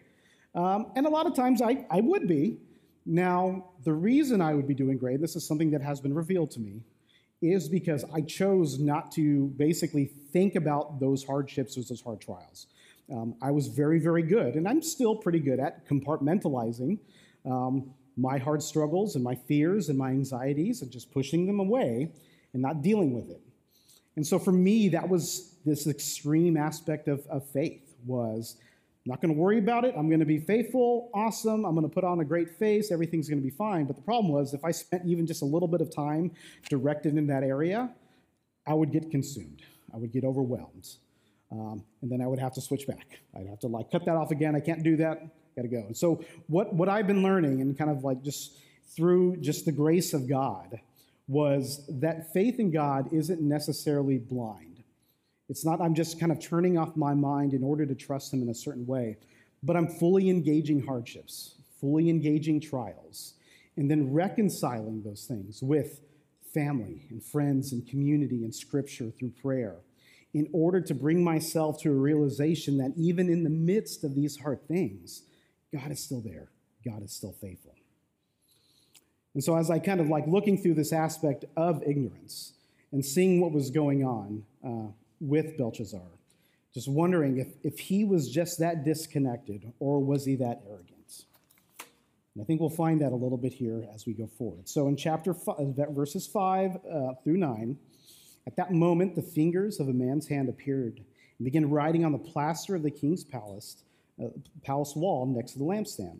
Um, 0.55 0.91
and 0.95 1.05
a 1.05 1.09
lot 1.09 1.27
of 1.27 1.35
times 1.35 1.61
I, 1.61 1.85
I 1.91 2.01
would 2.01 2.27
be. 2.27 2.57
Now, 3.05 3.71
the 3.83 3.93
reason 3.93 4.41
I 4.41 4.53
would 4.53 4.67
be 4.67 4.73
doing 4.73 4.97
great, 4.97 5.21
this 5.21 5.35
is 5.35 5.45
something 5.45 5.69
that 5.71 5.81
has 5.81 5.99
been 5.99 6.13
revealed 6.13 6.49
to 6.51 6.59
me, 6.59 6.81
is 7.41 7.69
because 7.69 8.03
I 8.13 8.21
chose 8.21 8.79
not 8.79 9.11
to 9.13 9.47
basically 9.57 10.05
think 10.05 10.55
about 10.55 10.99
those 10.99 11.23
hardships 11.23 11.77
or 11.77 11.81
those 11.81 12.01
hard 12.01 12.21
trials. 12.21 12.67
Um, 13.11 13.35
I 13.41 13.51
was 13.51 13.67
very, 13.67 13.99
very 13.99 14.23
good, 14.23 14.55
and 14.55 14.67
I'm 14.67 14.81
still 14.81 15.15
pretty 15.15 15.39
good 15.39 15.59
at 15.59 15.87
compartmentalizing 15.87 16.97
um, 17.45 17.91
my 18.17 18.37
hard 18.37 18.63
struggles 18.63 19.15
and 19.15 19.23
my 19.23 19.35
fears 19.35 19.89
and 19.89 19.97
my 19.97 20.09
anxieties 20.09 20.81
and 20.81 20.89
just 20.91 21.11
pushing 21.11 21.45
them 21.45 21.59
away 21.59 22.11
and 22.53 22.61
not 22.61 22.81
dealing 22.81 23.13
with 23.13 23.29
it. 23.29 23.41
And 24.15 24.25
so 24.25 24.39
for 24.39 24.53
me, 24.53 24.89
that 24.89 25.07
was 25.07 25.55
this 25.65 25.85
extreme 25.85 26.57
aspect 26.57 27.07
of, 27.07 27.27
of 27.27 27.47
faith 27.49 27.93
was 28.05 28.55
not 29.05 29.21
going 29.21 29.33
to 29.33 29.39
worry 29.39 29.59
about 29.59 29.85
it. 29.85 29.93
I'm 29.95 30.07
going 30.07 30.19
to 30.19 30.25
be 30.25 30.39
faithful, 30.39 31.11
awesome. 31.13 31.63
I'm 31.63 31.75
going 31.75 31.87
to 31.87 31.93
put 31.93 32.03
on 32.03 32.21
a 32.21 32.25
great 32.25 32.57
face. 32.57 32.91
Everything's 32.91 33.29
going 33.29 33.39
to 33.39 33.43
be 33.43 33.55
fine. 33.55 33.85
But 33.85 33.95
the 33.95 34.01
problem 34.01 34.31
was, 34.31 34.53
if 34.53 34.65
I 34.65 34.71
spent 34.71 35.03
even 35.05 35.27
just 35.27 35.43
a 35.43 35.45
little 35.45 35.67
bit 35.67 35.81
of 35.81 35.93
time 35.93 36.31
directed 36.69 37.15
in 37.15 37.27
that 37.27 37.43
area, 37.43 37.91
I 38.67 38.73
would 38.73 38.91
get 38.91 39.11
consumed. 39.11 39.61
I 39.93 39.97
would 39.97 40.11
get 40.11 40.23
overwhelmed. 40.23 40.87
Um, 41.51 41.83
and 42.01 42.11
then 42.11 42.21
I 42.21 42.27
would 42.27 42.39
have 42.39 42.53
to 42.53 42.61
switch 42.61 42.87
back. 42.87 43.19
I'd 43.37 43.47
have 43.47 43.59
to 43.59 43.67
like 43.67 43.91
cut 43.91 44.05
that 44.05 44.15
off 44.15 44.31
again. 44.31 44.55
I 44.55 44.59
can't 44.59 44.83
do 44.83 44.97
that. 44.97 45.21
Got 45.55 45.61
to 45.61 45.67
go. 45.67 45.77
And 45.77 45.95
so 45.95 46.23
what 46.47 46.73
what 46.73 46.89
I've 46.89 47.07
been 47.07 47.23
learning 47.23 47.61
and 47.61 47.77
kind 47.77 47.91
of 47.91 48.03
like 48.03 48.23
just 48.23 48.57
through 48.95 49.37
just 49.37 49.65
the 49.65 49.71
grace 49.71 50.13
of 50.13 50.27
God 50.27 50.79
was 51.27 51.85
that 51.87 52.33
faith 52.33 52.59
in 52.59 52.71
God 52.71 53.13
isn't 53.13 53.41
necessarily 53.41 54.17
blind. 54.17 54.74
It's 55.49 55.65
not 55.65 55.81
I'm 55.81 55.93
just 55.93 56.19
kind 56.19 56.31
of 56.31 56.39
turning 56.39 56.77
off 56.77 56.95
my 56.95 57.13
mind 57.13 57.53
in 57.53 57.63
order 57.63 57.85
to 57.85 57.95
trust 57.95 58.33
him 58.33 58.41
in 58.41 58.49
a 58.49 58.53
certain 58.53 58.85
way, 58.85 59.17
but 59.61 59.75
I'm 59.75 59.87
fully 59.87 60.29
engaging 60.29 60.85
hardships, 60.85 61.55
fully 61.79 62.09
engaging 62.09 62.59
trials, 62.59 63.33
and 63.77 63.89
then 63.89 64.11
reconciling 64.11 65.03
those 65.03 65.25
things 65.25 65.61
with 65.61 66.01
family 66.53 67.05
and 67.09 67.23
friends 67.23 67.73
and 67.73 67.85
community 67.87 68.43
and 68.43 68.55
scripture 68.55 69.11
through 69.11 69.31
prayer 69.41 69.77
in 70.33 70.47
order 70.51 70.81
to 70.81 70.93
bring 70.93 71.23
myself 71.23 71.81
to 71.81 71.89
a 71.89 71.95
realization 71.95 72.77
that 72.77 72.93
even 72.97 73.29
in 73.29 73.43
the 73.43 73.49
midst 73.49 74.03
of 74.03 74.15
these 74.15 74.37
hard 74.37 74.65
things, 74.67 75.23
God 75.73 75.91
is 75.91 76.03
still 76.03 76.21
there. 76.21 76.49
God 76.83 77.03
is 77.03 77.13
still 77.13 77.33
faithful. 77.41 77.73
And 79.33 79.43
so, 79.43 79.57
as 79.57 79.69
I 79.69 79.79
kind 79.79 79.99
of 79.99 80.07
like 80.07 80.27
looking 80.27 80.57
through 80.57 80.75
this 80.75 80.93
aspect 80.93 81.45
of 81.57 81.83
ignorance 81.83 82.53
and 82.91 83.03
seeing 83.03 83.41
what 83.41 83.51
was 83.51 83.69
going 83.69 84.03
on 84.03 84.43
uh, 84.65 84.91
with 85.19 85.57
Belshazzar, 85.57 86.01
just 86.73 86.87
wondering 86.87 87.37
if, 87.37 87.47
if 87.63 87.79
he 87.79 88.03
was 88.03 88.29
just 88.29 88.59
that 88.59 88.83
disconnected 88.83 89.71
or 89.79 89.99
was 89.99 90.25
he 90.25 90.35
that 90.35 90.61
arrogant? 90.67 90.95
And 92.35 92.43
I 92.43 92.45
think 92.45 92.59
we'll 92.59 92.69
find 92.69 93.01
that 93.01 93.13
a 93.13 93.15
little 93.15 93.37
bit 93.37 93.53
here 93.53 93.87
as 93.93 94.05
we 94.05 94.13
go 94.13 94.27
forward. 94.27 94.67
So, 94.67 94.87
in 94.87 94.97
chapter 94.97 95.33
five, 95.33 95.57
verses 95.91 96.27
5 96.27 96.75
uh, 96.75 97.13
through 97.23 97.37
9, 97.37 97.77
at 98.45 98.55
that 98.57 98.71
moment, 98.71 99.15
the 99.15 99.21
fingers 99.21 99.79
of 99.79 99.87
a 99.87 99.93
man's 99.93 100.27
hand 100.27 100.49
appeared 100.49 100.97
and 101.37 101.45
began 101.45 101.69
writing 101.69 102.03
on 102.03 102.11
the 102.11 102.17
plaster 102.17 102.75
of 102.75 102.83
the 102.83 102.91
king's 102.91 103.23
palace, 103.23 103.83
uh, 104.21 104.27
palace 104.63 104.95
wall 104.95 105.25
next 105.25 105.53
to 105.53 105.59
the 105.59 105.65
lampstand. 105.65 106.19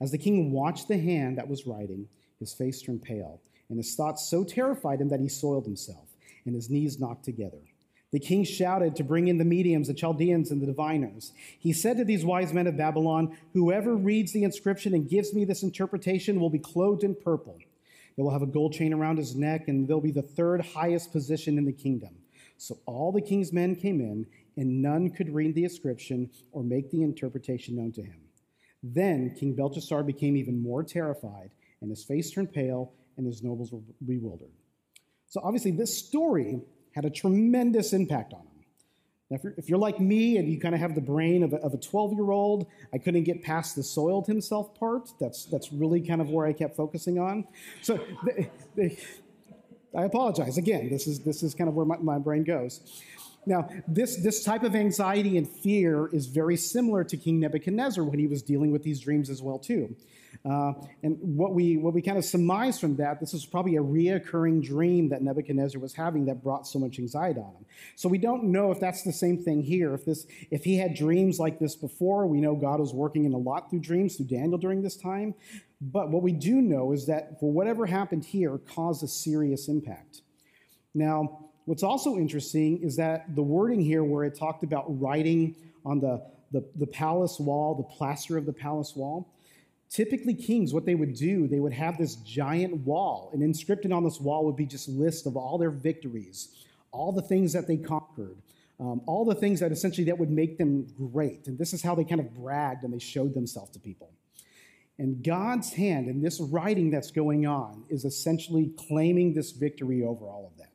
As 0.00 0.10
the 0.10 0.18
king 0.18 0.50
watched 0.50 0.88
the 0.88 0.98
hand 0.98 1.38
that 1.38 1.48
was 1.48 1.66
writing, 1.66 2.08
his 2.40 2.54
face 2.54 2.82
turned 2.82 3.02
pale, 3.02 3.40
and 3.68 3.78
his 3.78 3.94
thoughts 3.94 4.26
so 4.28 4.42
terrified 4.42 5.00
him 5.00 5.08
that 5.10 5.20
he 5.20 5.28
soiled 5.28 5.64
himself, 5.64 6.08
and 6.46 6.54
his 6.54 6.70
knees 6.70 6.98
knocked 6.98 7.24
together. 7.24 7.60
The 8.12 8.20
king 8.20 8.44
shouted 8.44 8.94
to 8.96 9.04
bring 9.04 9.28
in 9.28 9.38
the 9.38 9.44
mediums, 9.44 9.88
the 9.88 9.94
Chaldeans, 9.94 10.50
and 10.50 10.60
the 10.60 10.66
diviners. 10.66 11.32
He 11.58 11.72
said 11.72 11.96
to 11.96 12.04
these 12.04 12.24
wise 12.24 12.52
men 12.52 12.66
of 12.66 12.76
Babylon, 12.76 13.36
Whoever 13.54 13.96
reads 13.96 14.32
the 14.32 14.44
inscription 14.44 14.94
and 14.94 15.08
gives 15.08 15.32
me 15.32 15.44
this 15.44 15.62
interpretation 15.62 16.38
will 16.38 16.50
be 16.50 16.58
clothed 16.58 17.04
in 17.04 17.14
purple 17.14 17.58
they 18.16 18.22
will 18.22 18.30
have 18.30 18.42
a 18.42 18.46
gold 18.46 18.74
chain 18.74 18.92
around 18.92 19.16
his 19.16 19.34
neck, 19.34 19.68
and 19.68 19.88
they'll 19.88 20.00
be 20.00 20.10
the 20.10 20.22
third 20.22 20.60
highest 20.60 21.12
position 21.12 21.58
in 21.58 21.64
the 21.64 21.72
kingdom. 21.72 22.14
So 22.58 22.78
all 22.86 23.10
the 23.10 23.22
king's 23.22 23.52
men 23.52 23.74
came 23.74 24.00
in, 24.00 24.26
and 24.56 24.82
none 24.82 25.10
could 25.10 25.34
read 25.34 25.54
the 25.54 25.64
inscription 25.64 26.30
or 26.52 26.62
make 26.62 26.90
the 26.90 27.02
interpretation 27.02 27.76
known 27.76 27.92
to 27.92 28.02
him. 28.02 28.20
Then 28.82 29.34
King 29.38 29.54
Belshazzar 29.54 30.02
became 30.02 30.36
even 30.36 30.60
more 30.60 30.82
terrified, 30.82 31.50
and 31.80 31.90
his 31.90 32.04
face 32.04 32.30
turned 32.30 32.52
pale, 32.52 32.92
and 33.16 33.26
his 33.26 33.42
nobles 33.42 33.72
were 33.72 33.80
bewildered. 34.04 34.52
So 35.26 35.40
obviously, 35.42 35.70
this 35.70 35.96
story 35.96 36.60
had 36.94 37.04
a 37.04 37.10
tremendous 37.10 37.92
impact 37.92 38.32
on 38.32 38.40
him. 38.40 38.46
Now, 39.30 39.36
if 39.36 39.44
you're, 39.44 39.54
if 39.56 39.68
you're 39.70 39.78
like 39.78 39.98
me 39.98 40.36
and 40.36 40.46
you 40.46 40.60
kind 40.60 40.74
of 40.74 40.80
have 40.80 40.94
the 40.94 41.00
brain 41.00 41.42
of 41.42 41.52
a 41.54 41.78
12 41.78 42.12
year 42.12 42.30
old, 42.30 42.66
I 42.92 42.98
couldn't 42.98 43.24
get 43.24 43.42
past 43.42 43.76
the 43.76 43.82
soiled 43.82 44.26
himself 44.26 44.78
part. 44.78 45.08
That's, 45.18 45.46
that's 45.46 45.72
really 45.72 46.00
kind 46.02 46.20
of 46.20 46.28
where 46.28 46.46
I 46.46 46.52
kept 46.52 46.76
focusing 46.76 47.18
on. 47.18 47.46
So 47.80 47.98
the, 48.24 48.48
the, 48.76 48.96
I 49.96 50.04
apologize. 50.04 50.58
Again, 50.58 50.90
this 50.90 51.06
is, 51.06 51.20
this 51.20 51.42
is 51.42 51.54
kind 51.54 51.68
of 51.68 51.74
where 51.74 51.86
my, 51.86 51.96
my 51.98 52.18
brain 52.18 52.44
goes. 52.44 53.02
Now, 53.44 53.68
this, 53.88 54.22
this 54.22 54.44
type 54.44 54.62
of 54.62 54.76
anxiety 54.76 55.36
and 55.36 55.48
fear 55.48 56.08
is 56.12 56.26
very 56.26 56.56
similar 56.56 57.02
to 57.04 57.16
King 57.16 57.40
Nebuchadnezzar 57.40 58.04
when 58.04 58.18
he 58.18 58.26
was 58.26 58.42
dealing 58.42 58.70
with 58.70 58.82
these 58.84 59.00
dreams 59.00 59.28
as 59.30 59.42
well, 59.42 59.58
too. 59.58 59.96
Uh, 60.48 60.72
and 61.02 61.18
what 61.20 61.52
we, 61.52 61.76
what 61.76 61.92
we 61.92 62.02
kind 62.02 62.18
of 62.18 62.24
surmise 62.24 62.78
from 62.78 62.96
that, 62.96 63.20
this 63.20 63.34
is 63.34 63.44
probably 63.44 63.76
a 63.76 63.82
reoccurring 63.82 64.62
dream 64.62 65.08
that 65.08 65.22
Nebuchadnezzar 65.22 65.80
was 65.80 65.94
having 65.94 66.24
that 66.26 66.42
brought 66.42 66.66
so 66.66 66.78
much 66.78 66.98
anxiety 66.98 67.40
on 67.40 67.54
him. 67.54 67.64
So 67.96 68.08
we 68.08 68.18
don't 68.18 68.44
know 68.44 68.70
if 68.70 68.80
that's 68.80 69.02
the 69.02 69.12
same 69.12 69.42
thing 69.42 69.62
here. 69.62 69.94
If, 69.94 70.04
this, 70.04 70.26
if 70.50 70.64
he 70.64 70.76
had 70.76 70.94
dreams 70.94 71.38
like 71.38 71.58
this 71.58 71.76
before, 71.76 72.26
we 72.26 72.40
know 72.40 72.54
God 72.54 72.80
was 72.80 72.92
working 72.92 73.24
in 73.24 73.32
a 73.34 73.38
lot 73.38 73.70
through 73.70 73.80
dreams 73.80 74.16
through 74.16 74.26
Daniel 74.26 74.58
during 74.58 74.82
this 74.82 74.96
time. 74.96 75.34
But 75.80 76.10
what 76.10 76.22
we 76.22 76.32
do 76.32 76.60
know 76.60 76.92
is 76.92 77.06
that 77.06 77.40
for 77.40 77.50
whatever 77.50 77.86
happened 77.86 78.24
here 78.24 78.58
caused 78.58 79.02
a 79.02 79.08
serious 79.08 79.68
impact. 79.68 80.22
Now, 80.94 81.50
what's 81.64 81.82
also 81.82 82.16
interesting 82.16 82.82
is 82.82 82.96
that 82.96 83.34
the 83.34 83.42
wording 83.42 83.80
here 83.80 84.04
where 84.04 84.24
it 84.24 84.38
talked 84.38 84.64
about 84.64 84.84
writing 85.00 85.54
on 85.84 86.00
the, 86.00 86.22
the, 86.52 86.64
the 86.76 86.86
palace 86.86 87.38
wall, 87.38 87.74
the 87.74 87.96
plaster 87.96 88.36
of 88.36 88.46
the 88.46 88.52
palace 88.52 88.94
wall, 88.94 89.28
Typically, 89.92 90.32
kings, 90.32 90.72
what 90.72 90.86
they 90.86 90.94
would 90.94 91.14
do, 91.14 91.46
they 91.46 91.60
would 91.60 91.74
have 91.74 91.98
this 91.98 92.14
giant 92.16 92.74
wall, 92.78 93.28
and 93.34 93.42
inscripted 93.42 93.94
on 93.94 94.02
this 94.02 94.18
wall 94.18 94.46
would 94.46 94.56
be 94.56 94.64
just 94.64 94.88
list 94.88 95.26
of 95.26 95.36
all 95.36 95.58
their 95.58 95.70
victories, 95.70 96.48
all 96.92 97.12
the 97.12 97.20
things 97.20 97.52
that 97.52 97.66
they 97.66 97.76
conquered, 97.76 98.38
um, 98.80 99.02
all 99.06 99.26
the 99.26 99.34
things 99.34 99.60
that 99.60 99.70
essentially 99.70 100.06
that 100.06 100.18
would 100.18 100.30
make 100.30 100.56
them 100.56 100.86
great. 100.96 101.46
And 101.46 101.58
this 101.58 101.74
is 101.74 101.82
how 101.82 101.94
they 101.94 102.04
kind 102.04 102.22
of 102.22 102.34
bragged 102.34 102.84
and 102.84 102.94
they 102.94 102.98
showed 102.98 103.34
themselves 103.34 103.70
to 103.72 103.78
people. 103.78 104.10
And 104.98 105.22
God's 105.22 105.74
hand 105.74 106.08
in 106.08 106.22
this 106.22 106.40
writing 106.40 106.90
that's 106.90 107.10
going 107.10 107.46
on 107.46 107.84
is 107.90 108.06
essentially 108.06 108.72
claiming 108.88 109.34
this 109.34 109.50
victory 109.50 110.02
over 110.02 110.24
all 110.24 110.50
of 110.50 110.56
that. 110.56 110.72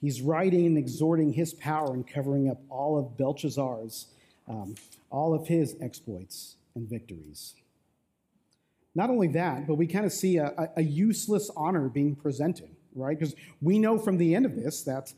He's 0.00 0.22
writing 0.22 0.66
and 0.66 0.78
exhorting 0.78 1.32
his 1.32 1.52
power 1.54 1.92
and 1.92 2.06
covering 2.06 2.48
up 2.48 2.60
all 2.68 2.98
of 2.98 3.16
Belshazzar's, 3.16 4.06
um, 4.46 4.76
all 5.10 5.34
of 5.34 5.48
his 5.48 5.76
exploits 5.80 6.56
and 6.74 6.88
victories. 6.88 7.54
Not 8.94 9.10
only 9.10 9.28
that, 9.28 9.66
but 9.66 9.74
we 9.74 9.86
kind 9.86 10.04
of 10.04 10.12
see 10.12 10.38
a, 10.38 10.70
a 10.76 10.82
useless 10.82 11.50
honor 11.56 11.88
being 11.88 12.14
presented, 12.14 12.70
right? 12.94 13.18
Because 13.18 13.34
we 13.60 13.78
know 13.78 13.98
from 13.98 14.18
the 14.18 14.34
end 14.34 14.46
of 14.46 14.56
this 14.56 14.82
that 14.82 15.12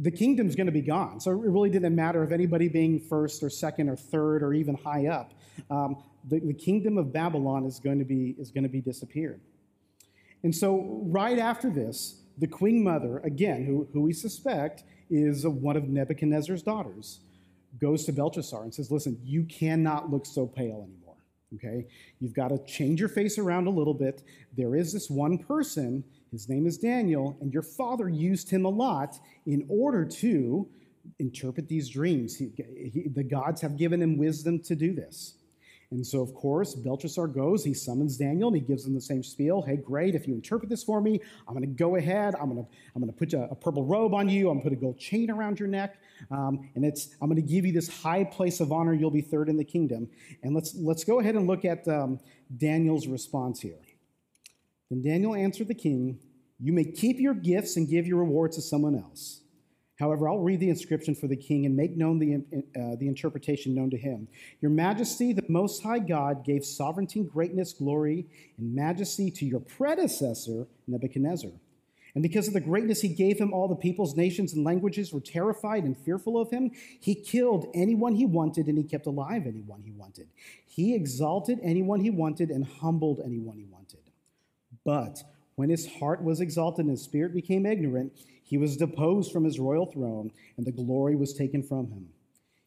the 0.00 0.10
kingdom's 0.10 0.56
going 0.56 0.66
to 0.66 0.72
be 0.72 0.80
gone. 0.80 1.20
So 1.20 1.30
it 1.30 1.36
really 1.36 1.70
didn't 1.70 1.94
matter 1.94 2.24
if 2.24 2.32
anybody 2.32 2.68
being 2.68 2.98
first 2.98 3.42
or 3.42 3.50
second 3.50 3.88
or 3.88 3.96
third 3.96 4.42
or 4.42 4.52
even 4.52 4.74
high 4.74 5.06
up. 5.06 5.32
Um, 5.70 6.02
the, 6.28 6.40
the 6.40 6.54
kingdom 6.54 6.98
of 6.98 7.12
Babylon 7.12 7.64
is 7.64 7.78
going 7.78 7.98
to 7.98 8.04
be 8.04 8.34
is 8.38 8.50
going 8.50 8.64
to 8.64 8.68
be 8.68 8.80
disappeared. 8.80 9.40
And 10.42 10.54
so 10.54 11.02
right 11.04 11.38
after 11.38 11.70
this, 11.70 12.20
the 12.40 12.46
queen 12.46 12.82
mother, 12.82 13.18
again, 13.18 13.64
who, 13.64 13.86
who 13.92 14.00
we 14.00 14.12
suspect 14.12 14.82
is 15.10 15.46
one 15.46 15.76
of 15.76 15.88
Nebuchadnezzar's 15.88 16.62
daughters, 16.62 17.20
goes 17.78 18.04
to 18.06 18.12
Belshazzar 18.12 18.62
and 18.62 18.74
says, 18.74 18.90
Listen, 18.90 19.18
you 19.22 19.44
cannot 19.44 20.10
look 20.10 20.24
so 20.24 20.46
pale 20.46 20.82
anymore. 20.82 21.16
Okay? 21.54 21.86
You've 22.18 22.32
got 22.32 22.48
to 22.48 22.58
change 22.64 22.98
your 22.98 23.08
face 23.08 23.38
around 23.38 23.66
a 23.66 23.70
little 23.70 23.94
bit. 23.94 24.22
There 24.56 24.74
is 24.74 24.92
this 24.92 25.10
one 25.10 25.36
person, 25.36 26.02
his 26.32 26.48
name 26.48 26.66
is 26.66 26.78
Daniel, 26.78 27.36
and 27.40 27.52
your 27.52 27.62
father 27.62 28.08
used 28.08 28.48
him 28.48 28.64
a 28.64 28.70
lot 28.70 29.18
in 29.46 29.66
order 29.68 30.04
to 30.06 30.66
interpret 31.18 31.68
these 31.68 31.90
dreams. 31.90 32.36
He, 32.36 32.50
he, 32.92 33.08
the 33.08 33.24
gods 33.24 33.60
have 33.60 33.76
given 33.76 34.00
him 34.00 34.16
wisdom 34.16 34.60
to 34.60 34.74
do 34.74 34.94
this. 34.94 35.34
And 35.92 36.06
so, 36.06 36.20
of 36.22 36.32
course, 36.34 36.74
Belshazzar 36.74 37.26
goes, 37.26 37.64
he 37.64 37.74
summons 37.74 38.16
Daniel, 38.16 38.48
and 38.48 38.56
he 38.56 38.62
gives 38.62 38.86
him 38.86 38.94
the 38.94 39.00
same 39.00 39.24
spiel. 39.24 39.60
Hey, 39.60 39.76
great, 39.76 40.14
if 40.14 40.28
you 40.28 40.34
interpret 40.34 40.70
this 40.70 40.84
for 40.84 41.00
me, 41.00 41.20
I'm 41.48 41.54
going 41.54 41.62
to 41.62 41.66
go 41.66 41.96
ahead. 41.96 42.36
I'm 42.40 42.48
going 42.48 42.64
to, 42.64 42.70
I'm 42.94 43.02
going 43.02 43.12
to 43.12 43.18
put 43.18 43.32
a, 43.32 43.50
a, 43.50 43.56
purple 43.56 43.84
robe 43.84 44.14
on 44.14 44.28
you. 44.28 44.48
I'm 44.48 44.58
going 44.58 44.64
to 44.64 44.70
put 44.70 44.78
a 44.78 44.80
gold 44.80 44.98
chain 44.98 45.32
around 45.32 45.58
your 45.58 45.68
neck. 45.68 45.98
Um, 46.30 46.70
and 46.76 46.84
it's, 46.84 47.16
I'm 47.20 47.28
going 47.28 47.44
to 47.44 47.48
give 47.48 47.66
you 47.66 47.72
this 47.72 47.88
high 47.88 48.22
place 48.22 48.60
of 48.60 48.70
honor. 48.70 48.94
You'll 48.94 49.10
be 49.10 49.20
third 49.20 49.48
in 49.48 49.56
the 49.56 49.64
kingdom. 49.64 50.08
And 50.44 50.54
let's, 50.54 50.76
let's 50.76 51.02
go 51.02 51.18
ahead 51.18 51.34
and 51.34 51.48
look 51.48 51.64
at 51.64 51.88
um, 51.88 52.20
Daniel's 52.56 53.08
response 53.08 53.60
here. 53.60 53.80
Then 54.90 55.02
Daniel 55.02 55.34
answered 55.34 55.66
the 55.66 55.74
king, 55.74 56.20
You 56.60 56.72
may 56.72 56.84
keep 56.84 57.18
your 57.18 57.34
gifts 57.34 57.76
and 57.76 57.88
give 57.88 58.06
your 58.06 58.18
rewards 58.18 58.56
to 58.56 58.62
someone 58.62 58.94
else. 58.94 59.40
However, 60.00 60.30
I'll 60.30 60.38
read 60.38 60.60
the 60.60 60.70
inscription 60.70 61.14
for 61.14 61.26
the 61.26 61.36
king 61.36 61.66
and 61.66 61.76
make 61.76 61.94
known 61.94 62.18
the, 62.18 62.36
uh, 62.74 62.96
the 62.96 63.06
interpretation 63.06 63.74
known 63.74 63.90
to 63.90 63.98
him. 63.98 64.28
Your 64.62 64.70
majesty, 64.70 65.34
the 65.34 65.44
Most 65.46 65.82
High 65.82 65.98
God, 65.98 66.42
gave 66.42 66.64
sovereignty, 66.64 67.22
greatness, 67.22 67.74
glory, 67.74 68.26
and 68.56 68.74
majesty 68.74 69.30
to 69.32 69.44
your 69.44 69.60
predecessor, 69.60 70.66
Nebuchadnezzar. 70.86 71.50
And 72.14 72.22
because 72.22 72.48
of 72.48 72.54
the 72.54 72.60
greatness 72.60 73.02
he 73.02 73.08
gave 73.08 73.38
him, 73.38 73.52
all 73.52 73.68
the 73.68 73.76
peoples, 73.76 74.16
nations, 74.16 74.54
and 74.54 74.64
languages 74.64 75.12
were 75.12 75.20
terrified 75.20 75.84
and 75.84 75.94
fearful 75.94 76.40
of 76.40 76.50
him. 76.50 76.70
He 76.98 77.14
killed 77.14 77.66
anyone 77.74 78.14
he 78.14 78.24
wanted, 78.24 78.68
and 78.68 78.78
he 78.78 78.84
kept 78.84 79.06
alive 79.06 79.46
anyone 79.46 79.82
he 79.84 79.92
wanted. 79.92 80.28
He 80.66 80.94
exalted 80.94 81.60
anyone 81.62 82.00
he 82.00 82.10
wanted 82.10 82.50
and 82.50 82.64
humbled 82.64 83.20
anyone 83.22 83.58
he 83.58 83.66
wanted. 83.70 84.00
But 84.82 85.22
when 85.56 85.68
his 85.68 85.86
heart 85.98 86.24
was 86.24 86.40
exalted 86.40 86.86
and 86.86 86.90
his 86.90 87.02
spirit 87.02 87.34
became 87.34 87.66
ignorant, 87.66 88.12
he 88.50 88.58
was 88.58 88.76
deposed 88.76 89.30
from 89.30 89.44
his 89.44 89.60
royal 89.60 89.86
throne, 89.86 90.32
and 90.56 90.66
the 90.66 90.72
glory 90.72 91.14
was 91.14 91.32
taken 91.32 91.62
from 91.62 91.86
him. 91.86 92.08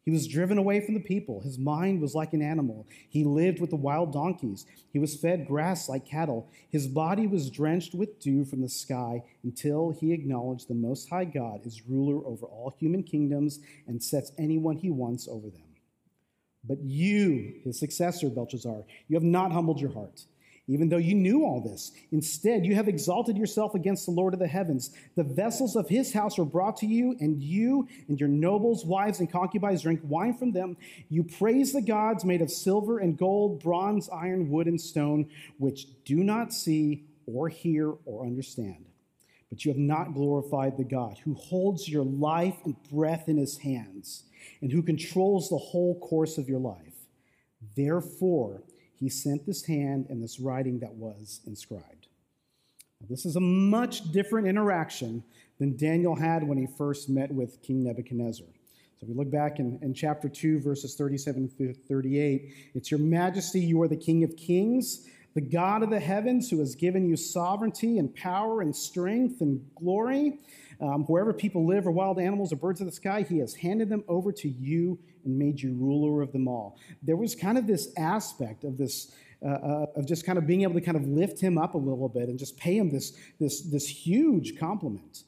He 0.06 0.12
was 0.12 0.30
driven 0.30 0.58
away 0.58 0.80
from 0.80 0.94
the 0.94 1.02
people. 1.02 1.42
His 1.42 1.58
mind 1.58 2.00
was 2.00 2.16
like 2.16 2.32
an 2.32 2.42
animal. 2.42 2.88
He 3.10 3.26
lived 3.26 3.60
with 3.60 3.70
the 3.70 3.76
wild 3.76 4.14
donkeys. 4.14 4.66
He 4.94 5.00
was 5.00 5.18
fed 5.18 5.46
grass 5.46 5.90
like 5.90 6.06
cattle. 6.06 6.48
His 6.70 6.88
body 6.88 7.28
was 7.28 7.50
drenched 7.50 7.94
with 7.94 8.22
dew 8.22 8.46
from 8.46 8.62
the 8.62 8.70
sky 8.70 9.24
until 9.44 9.92
he 9.92 10.14
acknowledged 10.14 10.70
the 10.70 10.74
Most 10.74 11.10
High 11.10 11.26
God 11.26 11.66
is 11.66 11.86
ruler 11.86 12.26
over 12.26 12.46
all 12.46 12.74
human 12.80 13.04
kingdoms 13.04 13.60
and 13.86 14.02
sets 14.02 14.32
anyone 14.38 14.78
he 14.78 14.90
wants 14.90 15.28
over 15.28 15.50
them. 15.50 15.76
But 16.64 16.82
you, 16.82 17.56
his 17.66 17.78
successor, 17.78 18.30
Belshazzar, 18.30 18.86
you 19.10 19.18
have 19.18 19.24
not 19.24 19.52
humbled 19.52 19.82
your 19.82 19.92
heart 19.92 20.24
even 20.68 20.88
though 20.88 20.98
you 20.98 21.14
knew 21.14 21.44
all 21.44 21.62
this. 21.62 21.92
Instead, 22.12 22.66
you 22.66 22.76
have 22.76 22.88
exalted 22.88 23.38
yourself 23.38 23.76
against 23.76 24.06
the 24.06 24.12
Lord 24.12 24.34
of 24.34 24.40
the 24.40 24.48
heavens. 24.48 24.92
The 25.16 25.24
vessels 25.24 25.76
of 25.76 25.90
his 25.90 26.14
house 26.14 26.38
were 26.38 26.46
brought 26.46 26.78
to 26.78 26.88
you, 26.88 27.18
and 27.20 27.42
you 27.42 27.88
and 28.08 28.20
your 28.20 28.30
nobles, 28.30 28.86
wives, 28.86 29.20
and 29.20 29.32
concubines 29.32 29.82
drink 29.82 30.00
wine 30.04 30.34
from 30.34 30.54
them. 30.54 30.78
You 31.10 31.24
praise 31.24 31.74
the 31.74 31.82
gods 31.82 32.24
made 32.24 32.42
of 32.42 32.50
silver 32.50 33.00
and 33.00 33.18
gold, 33.18 33.62
bronze, 33.62 34.10
iron, 34.10 34.50
wood, 34.50 34.68
and 34.68 34.80
stone, 34.80 35.30
which 35.58 35.88
do 36.06 36.18
not 36.18 36.54
see 36.54 37.04
or 37.26 37.50
hear 37.50 37.94
or 38.06 38.26
understand. 38.26 38.86
But 39.50 39.66
you 39.66 39.72
have 39.72 39.80
not 39.80 40.14
glorified 40.14 40.78
the 40.78 40.84
God 40.84 41.20
who 41.24 41.36
holds 41.36 41.88
your 41.88 42.06
life 42.06 42.56
and 42.66 42.76
breath 42.92 43.28
in 43.28 43.38
his 43.38 43.58
hands 43.60 44.24
and 44.62 44.72
who 44.72 44.82
controls 44.82 45.50
the 45.50 45.58
whole 45.58 46.00
course 46.00 46.38
of 46.38 46.50
your 46.50 46.60
life. 46.60 46.96
Therefore, 47.76 48.64
he 49.04 49.10
sent 49.10 49.46
this 49.46 49.66
hand 49.66 50.06
and 50.10 50.24
this 50.24 50.40
writing 50.40 50.80
that 50.80 50.94
was 50.94 51.42
inscribed. 51.46 52.08
Now, 53.02 53.08
this 53.10 53.26
is 53.26 53.36
a 53.36 53.42
much 53.42 54.14
different 54.14 54.48
interaction 54.48 55.26
than 55.60 55.76
Daniel 55.76 56.16
had 56.16 56.48
when 56.48 56.58
he 56.58 56.68
first 56.78 57.10
met 57.10 57.30
with 57.30 57.62
King 57.62 57.84
Nebuchadnezzar. 57.84 58.48
So 58.48 59.00
if 59.02 59.10
we 59.10 59.14
look 59.14 59.30
back 59.30 59.60
in, 59.60 59.78
in 59.82 59.94
chapter 59.94 60.30
2, 60.30 60.62
verses 60.62 60.96
37 60.96 61.50
through 61.50 61.74
38, 61.74 62.54
it's 62.76 62.92
Your 62.92 63.00
Majesty, 63.02 63.60
you 63.60 63.82
are 63.82 63.90
the 63.90 63.98
King 63.98 64.24
of 64.24 64.38
kings, 64.38 65.06
the 65.34 65.42
God 65.42 65.84
of 65.84 65.90
the 65.90 66.00
heavens, 66.00 66.50
who 66.50 66.60
has 66.60 66.74
given 66.74 67.06
you 67.06 67.18
sovereignty 67.18 67.98
and 67.98 68.16
power 68.16 68.62
and 68.62 68.74
strength 68.74 69.42
and 69.42 69.70
glory. 69.76 70.40
Um, 70.80 71.04
wherever 71.08 71.34
people 71.34 71.66
live, 71.68 71.86
or 71.88 71.92
wild 71.92 72.20
animals, 72.20 72.54
or 72.54 72.56
birds 72.56 72.80
of 72.80 72.86
the 72.86 72.94
sky, 72.94 73.26
he 73.28 73.40
has 73.40 73.56
handed 73.56 73.90
them 73.90 74.06
over 74.08 74.32
to 74.32 74.48
you 74.48 74.98
and 75.26 75.38
made 75.38 75.62
you 75.62 75.74
ruler 75.74 76.22
of 76.22 76.32
them 76.32 76.48
all. 76.48 76.78
There 77.02 77.16
was 77.16 77.36
kind 77.36 77.58
of 77.58 77.68
this 77.68 77.90
aspect 77.98 78.64
of 78.64 78.78
this. 78.78 79.12
Uh, 79.46 79.50
uh, 79.50 79.86
of 79.98 80.08
just 80.08 80.26
kind 80.26 80.38
of 80.38 80.48
being 80.48 80.62
able 80.62 80.74
to 80.74 80.80
kind 80.80 80.96
of 80.96 81.06
lift 81.06 81.38
him 81.38 81.58
up 81.58 81.74
a 81.74 81.78
little 81.78 82.08
bit 82.08 82.30
and 82.30 82.40
just 82.40 82.56
pay 82.56 82.78
him 82.78 82.90
this, 82.90 83.12
this, 83.42 83.60
this 83.64 83.86
huge 83.86 84.58
compliment. 84.58 85.24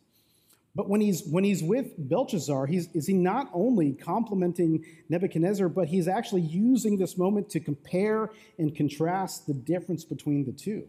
But 0.76 0.90
when 0.90 1.00
he's, 1.00 1.24
when 1.26 1.46
he's 1.46 1.64
with 1.64 1.88
Belshazzar, 1.98 2.66
he's, 2.66 2.90
is 2.94 3.08
he 3.08 3.14
not 3.14 3.50
only 3.54 3.94
complimenting 3.94 4.86
Nebuchadnezzar, 5.10 5.70
but 5.70 5.88
he's 5.88 6.10
actually 6.10 6.42
using 6.42 6.98
this 6.98 7.18
moment 7.18 7.50
to 7.52 7.62
compare 7.62 8.32
and 8.58 8.76
contrast 8.76 9.48
the 9.48 9.54
difference 9.54 10.04
between 10.04 10.46
the 10.46 10.52
two. 10.52 10.86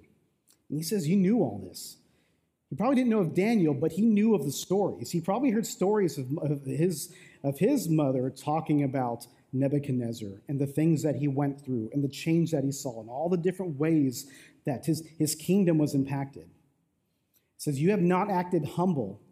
And 0.69 0.79
he 0.79 0.83
says, 0.83 1.09
You 1.09 1.17
knew 1.17 1.39
all 1.39 1.65
this. 1.69 1.99
He 2.69 2.75
probably 2.75 2.97
didn't 2.97 3.11
know 3.11 3.21
of 3.21 3.33
Daniel, 3.35 3.75
but 3.75 3.93
he 3.93 4.03
knew 4.03 4.35
of 4.35 4.45
the 4.45 4.51
stories. 4.51 5.13
He 5.13 5.21
probably 5.21 5.51
heard 5.51 5.65
stories 5.65 6.19
of, 6.19 6.37
of, 6.39 6.65
his, 6.65 7.15
of 7.47 7.61
his 7.61 7.89
mother 7.89 8.29
talking 8.29 8.83
about 8.83 9.29
Nebuchadnezzar 9.53 10.43
and 10.49 10.61
the 10.61 10.67
things 10.67 11.03
that 11.05 11.15
he 11.15 11.29
went 11.29 11.65
through 11.65 11.91
and 11.93 12.03
the 12.03 12.09
change 12.09 12.51
that 12.51 12.65
he 12.65 12.73
saw 12.73 13.01
and 13.01 13.09
all 13.09 13.29
the 13.29 13.37
different 13.37 13.79
ways 13.79 14.27
that 14.65 14.85
his, 14.85 15.07
his 15.17 15.37
kingdom 15.37 15.79
was 15.79 15.95
impacted. 15.95 16.43
It 16.43 16.49
says, 17.63 17.81
You 17.81 17.93
have 17.93 18.01
not 18.01 18.33
acted 18.33 18.65
humble, 18.65 19.23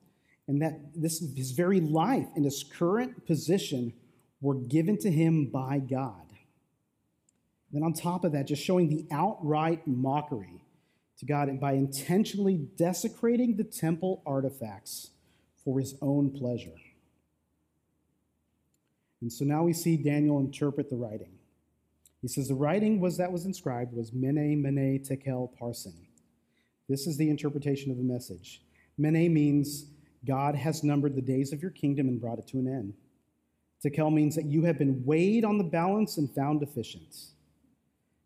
and 0.47 0.63
that 0.63 0.79
this, 0.95 1.19
his 1.35 1.51
very 1.51 1.81
life 1.81 2.29
and 2.37 2.45
his 2.45 2.63
current 2.63 3.27
position 3.27 3.93
were 4.41 4.55
given 4.55 4.97
to 4.99 5.11
him 5.11 5.47
by 5.47 5.81
God. 5.81 6.23
Then, 7.73 7.83
on 7.83 7.95
top 7.95 8.25
of 8.25 8.31
that, 8.33 8.47
just 8.47 8.63
showing 8.63 8.89
the 8.89 9.07
outright 9.11 9.89
mockery 9.89 10.63
to 11.19 11.27
God 11.27 11.49
by 11.59 11.73
intentionally 11.73 12.69
desecrating 12.77 13.57
the 13.57 13.65
temple 13.65 14.23
artifacts 14.25 15.11
for 15.65 15.81
his 15.81 15.97
own 16.01 16.31
pleasure. 16.31 16.77
And 19.25 19.33
so 19.33 19.47
now 19.47 19.63
we 19.63 19.73
see 19.73 19.97
Daniel 19.97 20.39
interpret 20.39 20.91
the 20.91 20.97
writing. 20.97 21.33
He 22.21 22.29
says 22.29 22.49
the 22.49 22.55
writing 22.55 23.01
was 23.01 23.17
that 23.17 23.33
was 23.33 23.47
inscribed 23.47 23.95
was 23.95 24.13
Mene, 24.13 24.61
Mene, 24.61 25.03
Tekel, 25.03 25.51
Parsin. 25.59 25.95
This 26.91 27.07
is 27.07 27.17
the 27.17 27.31
interpretation 27.31 27.91
of 27.91 27.97
the 27.97 28.05
message. 28.05 28.61
Mene 28.99 29.33
means 29.33 29.87
God 30.27 30.55
has 30.55 30.85
numbered 30.85 31.15
the 31.15 31.23
days 31.23 31.55
of 31.55 31.63
your 31.63 31.71
kingdom 31.71 32.07
and 32.07 32.21
brought 32.21 32.39
it 32.39 32.47
to 32.49 32.59
an 32.59 32.69
end. 32.69 32.93
Tekel 33.83 34.13
means 34.13 34.37
that 34.37 34.45
you 34.45 34.65
have 34.65 34.77
been 34.77 35.03
weighed 35.07 35.47
on 35.47 35.57
the 35.57 35.65
balance 35.65 36.19
and 36.19 36.31
found 36.35 36.61
deficient. 36.61 37.17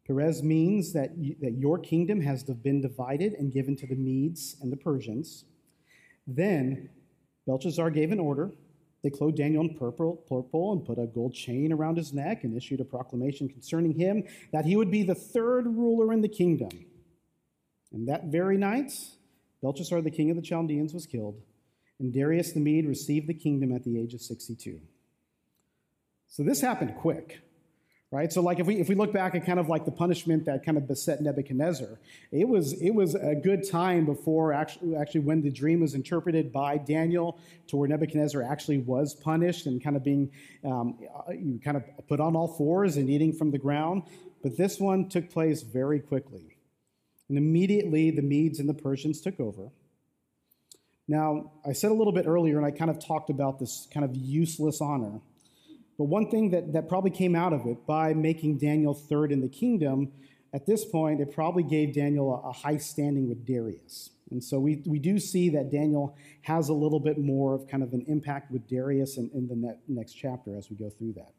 Peres 0.05 0.43
means 0.43 0.93
that, 0.95 1.17
you, 1.17 1.37
that 1.43 1.53
your 1.53 1.79
kingdom 1.79 2.21
has 2.23 2.43
been 2.43 2.81
divided 2.81 3.35
and 3.35 3.53
given 3.53 3.77
to 3.77 3.87
the 3.87 3.95
Medes 3.95 4.57
and 4.61 4.73
the 4.73 4.77
Persians. 4.77 5.45
Then 6.27 6.91
Belshazzar 7.47 7.91
gave 7.91 8.11
an 8.11 8.19
order. 8.19 8.51
They 9.03 9.11
clothed 9.11 9.37
Daniel 9.37 9.63
in 9.63 9.75
purple, 9.75 10.17
purple 10.29 10.73
and 10.73 10.85
put 10.85 10.99
a 10.99 11.07
gold 11.07 11.35
chain 11.35 11.73
around 11.73 11.97
his 11.97 12.13
neck 12.13 12.43
and 12.43 12.57
issued 12.57 12.81
a 12.81 12.85
proclamation 12.85 13.49
concerning 13.49 13.93
him 13.93 14.25
that 14.53 14.65
he 14.65 14.77
would 14.77 14.91
be 14.91 15.05
the 15.05 15.15
third 15.15 15.67
ruler 15.67 16.13
in 16.13 16.21
the 16.21 16.29
kingdom. 16.29 16.71
And 17.93 18.09
that 18.09 18.25
very 18.25 18.59
night, 18.59 18.93
Belshazzar, 19.63 20.03
the 20.03 20.11
king 20.11 20.31
of 20.31 20.37
the 20.37 20.43
Chaldeans, 20.43 20.93
was 20.93 21.07
killed, 21.07 21.41
and 22.01 22.13
Darius 22.13 22.53
the 22.53 22.61
Mede 22.61 22.87
received 22.87 23.29
the 23.29 23.35
kingdom 23.35 23.73
at 23.73 23.85
the 23.85 23.99
age 24.01 24.15
of 24.15 24.21
62. 24.21 24.81
So 26.27 26.43
this 26.43 26.61
happened 26.61 26.95
quick 26.97 27.41
right? 28.11 28.33
So 28.33 28.41
like 28.41 28.59
if 28.59 28.67
we 28.67 28.77
if 28.77 28.89
we 28.89 28.95
look 28.95 29.13
back 29.13 29.35
at 29.35 29.45
kind 29.45 29.61
of 29.61 29.69
like 29.69 29.85
the 29.85 29.91
punishment 29.91 30.45
that 30.47 30.65
kind 30.65 30.79
of 30.79 30.89
beset 30.89 31.21
nebuchadnezzar 31.21 31.99
it 32.33 32.49
was 32.49 32.73
it 32.81 32.91
was 32.91 33.15
a 33.15 33.35
good 33.35 33.69
time 33.69 34.07
before 34.07 34.53
actually 34.53 34.97
actually 34.97 35.21
when 35.21 35.43
the 35.43 35.51
dream 35.51 35.81
was 35.81 35.95
interpreted 35.95 36.53
by 36.53 36.79
daniel 36.79 37.39
to 37.67 37.77
where 37.77 37.89
nebuchadnezzar 37.89 38.43
actually 38.43 38.79
was 38.79 39.15
punished 39.15 39.67
and 39.67 39.83
kind 39.83 39.97
of 39.97 40.03
being 40.03 40.31
um, 40.65 40.99
you 41.31 41.61
kind 41.63 41.77
of 41.77 41.85
put 42.09 42.21
on 42.21 42.35
all 42.35 42.49
fours 42.49 42.97
and 42.97 43.09
eating 43.09 43.33
from 43.33 43.51
the 43.51 43.59
ground. 43.59 44.03
But 44.43 44.57
this 44.57 44.79
one 44.79 45.09
took 45.09 45.31
place 45.31 45.63
very 45.63 46.01
quickly. 46.01 46.57
And 47.29 47.37
immediately 47.37 48.11
the 48.11 48.23
medes 48.23 48.59
and 48.59 48.69
the 48.69 48.75
persians 48.75 49.21
took 49.21 49.39
over. 49.41 49.71
Now 51.07 51.53
i 51.67 51.73
said 51.73 51.91
a 51.91 51.95
little 51.95 52.13
bit 52.13 52.27
earlier 52.27 52.57
and 52.59 52.67
i 52.67 52.71
kind 52.71 52.91
of 52.91 53.05
talked 53.05 53.31
about 53.31 53.59
this 53.59 53.89
kind 53.93 54.05
of 54.05 54.15
useless 54.15 54.81
honor 54.81 55.21
but 55.99 56.05
one 56.05 56.31
thing 56.31 56.51
that, 56.51 56.73
that 56.73 56.89
probably 56.89 57.11
came 57.11 57.35
out 57.35 57.53
of 57.53 57.67
it 57.67 57.85
by 57.87 58.15
making 58.15 58.59
Daniel 58.59 58.95
third 58.95 59.33
in 59.33 59.41
the 59.41 59.49
kingdom, 59.49 60.13
at 60.55 60.65
this 60.65 60.85
point, 60.85 61.21
it 61.21 61.35
probably 61.35 61.65
gave 61.65 61.93
Daniel 61.93 62.43
a, 62.43 62.49
a 62.49 62.53
high 62.53 62.79
standing 62.79 63.29
with 63.29 63.45
Darius. 63.45 64.11
And 64.31 64.43
so 64.43 64.59
we, 64.59 64.83
we 64.87 64.99
do 64.99 65.19
see 65.19 65.49
that 65.51 65.71
Daniel 65.71 66.17
has 66.43 66.69
a 66.69 66.75
little 66.75 67.01
bit 67.01 67.19
more 67.19 67.55
of 67.55 67.67
kind 67.67 67.83
of 67.83 67.93
an 67.93 68.05
impact 68.09 68.51
with 68.51 68.69
Darius 68.69 69.17
in, 69.17 69.31
in 69.35 69.49
the 69.49 69.57
ne- 69.57 69.79
next 69.89 70.15
chapter 70.15 70.57
as 70.57 70.71
we 70.71 70.77
go 70.77 70.89
through 70.91 71.15
that. 71.15 71.33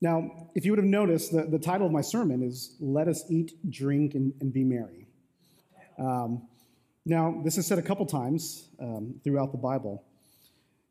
Now, 0.00 0.48
if 0.54 0.64
you 0.64 0.72
would 0.72 0.78
have 0.78 0.86
noticed, 0.86 1.32
the, 1.32 1.42
the 1.42 1.58
title 1.58 1.86
of 1.86 1.92
my 1.92 2.00
sermon 2.00 2.42
is 2.42 2.76
Let 2.80 3.06
Us 3.06 3.24
Eat, 3.28 3.52
Drink, 3.68 4.14
and, 4.14 4.32
and 4.40 4.52
Be 4.52 4.64
Merry. 4.64 5.08
Um, 5.98 6.48
now, 7.04 7.40
this 7.44 7.58
is 7.58 7.66
said 7.66 7.78
a 7.78 7.82
couple 7.82 8.06
times 8.06 8.68
um, 8.80 9.20
throughout 9.22 9.52
the 9.52 9.58
Bible. 9.58 10.04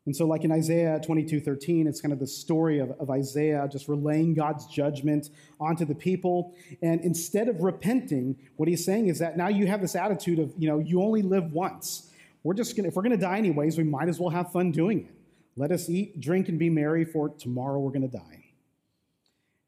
And 0.06 0.16
so, 0.16 0.26
like 0.26 0.44
in 0.44 0.52
Isaiah 0.52 0.98
22 1.04 1.40
13, 1.40 1.86
it's 1.86 2.00
kind 2.00 2.12
of 2.12 2.18
the 2.18 2.26
story 2.26 2.78
of, 2.78 2.90
of 2.98 3.10
Isaiah 3.10 3.68
just 3.70 3.86
relaying 3.86 4.34
God's 4.34 4.66
judgment 4.66 5.28
onto 5.60 5.84
the 5.84 5.94
people. 5.94 6.54
And 6.82 7.00
instead 7.02 7.48
of 7.48 7.60
repenting, 7.60 8.36
what 8.56 8.68
he's 8.68 8.84
saying 8.84 9.08
is 9.08 9.18
that 9.18 9.36
now 9.36 9.48
you 9.48 9.66
have 9.66 9.80
this 9.80 9.94
attitude 9.94 10.38
of, 10.38 10.52
you 10.56 10.68
know, 10.68 10.78
you 10.78 11.02
only 11.02 11.22
live 11.22 11.52
once. 11.52 12.10
We're 12.42 12.54
just 12.54 12.74
going 12.74 12.84
to, 12.84 12.88
if 12.88 12.96
we're 12.96 13.02
going 13.02 13.18
to 13.18 13.18
die 13.18 13.36
anyways, 13.36 13.76
we 13.76 13.84
might 13.84 14.08
as 14.08 14.18
well 14.18 14.30
have 14.30 14.50
fun 14.50 14.72
doing 14.72 15.00
it. 15.00 15.14
Let 15.56 15.72
us 15.72 15.90
eat, 15.90 16.18
drink, 16.20 16.48
and 16.48 16.58
be 16.58 16.70
merry, 16.70 17.04
for 17.04 17.28
tomorrow 17.28 17.78
we're 17.78 17.90
going 17.90 18.08
to 18.08 18.16
die. 18.16 18.49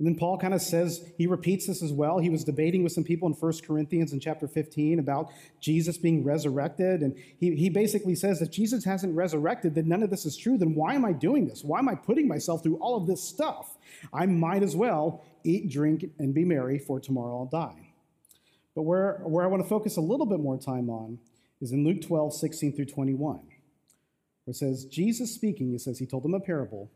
And 0.03 0.09
then 0.09 0.17
Paul 0.17 0.37
kind 0.37 0.53
of 0.53 0.61
says, 0.61 1.09
he 1.17 1.29
repeats 1.29 1.69
this 1.69 1.81
as 1.81 1.93
well. 1.93 2.19
He 2.19 2.29
was 2.29 2.43
debating 2.43 2.83
with 2.83 2.91
some 2.91 3.05
people 3.05 3.29
in 3.29 3.35
1 3.35 3.53
Corinthians 3.65 4.13
in 4.13 4.19
chapter 4.19 4.49
15 4.49 4.99
about 4.99 5.31
Jesus 5.61 5.97
being 5.97 6.25
resurrected. 6.25 7.03
And 7.03 7.15
he, 7.39 7.55
he 7.55 7.71
basically 7.71 8.17
says, 8.17 8.43
if 8.43 8.51
Jesus 8.51 8.85
hasn't 8.85 9.15
resurrected, 9.15 9.77
then 9.77 9.87
none 9.87 10.03
of 10.03 10.11
this 10.11 10.27
is 10.27 10.37
true. 10.37 10.59
Then 10.59 10.75
why 10.75 10.95
am 10.95 11.05
I 11.05 11.13
doing 11.13 11.47
this? 11.47 11.63
Why 11.63 11.79
am 11.79 11.89
I 11.89 11.95
putting 11.95 12.27
myself 12.27 12.65
through 12.65 12.79
all 12.79 12.97
of 12.97 13.07
this 13.07 13.23
stuff? 13.23 13.79
I 14.13 14.27
might 14.27 14.65
as 14.65 14.75
well 14.75 15.23
eat, 15.45 15.71
drink, 15.71 16.05
and 16.19 16.35
be 16.35 16.45
merry, 16.45 16.81
for 16.81 16.99
tomorrow 16.99 17.39
I'll 17.39 17.47
die. 17.47 17.93
But 18.75 18.83
where, 18.83 19.21
where 19.23 19.45
I 19.45 19.49
want 19.49 19.63
to 19.63 19.69
focus 19.69 19.99
a 19.99 20.01
little 20.01 20.27
bit 20.27 20.41
more 20.41 20.59
time 20.59 20.91
on 20.91 21.21
is 21.61 21.71
in 21.71 21.85
Luke 21.85 22.03
12, 22.03 22.35
16 22.35 22.75
through 22.75 22.87
21, 22.87 23.37
where 23.37 23.45
it 24.49 24.57
says, 24.57 24.85
Jesus 24.85 25.33
speaking, 25.33 25.71
he 25.71 25.79
says, 25.79 26.01
he 26.01 26.07
told 26.07 26.25
them 26.25 26.35
a 26.35 26.41
parable. 26.41 26.91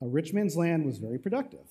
A 0.00 0.06
rich 0.06 0.32
man's 0.32 0.56
land 0.56 0.86
was 0.86 0.98
very 0.98 1.18
productive. 1.18 1.66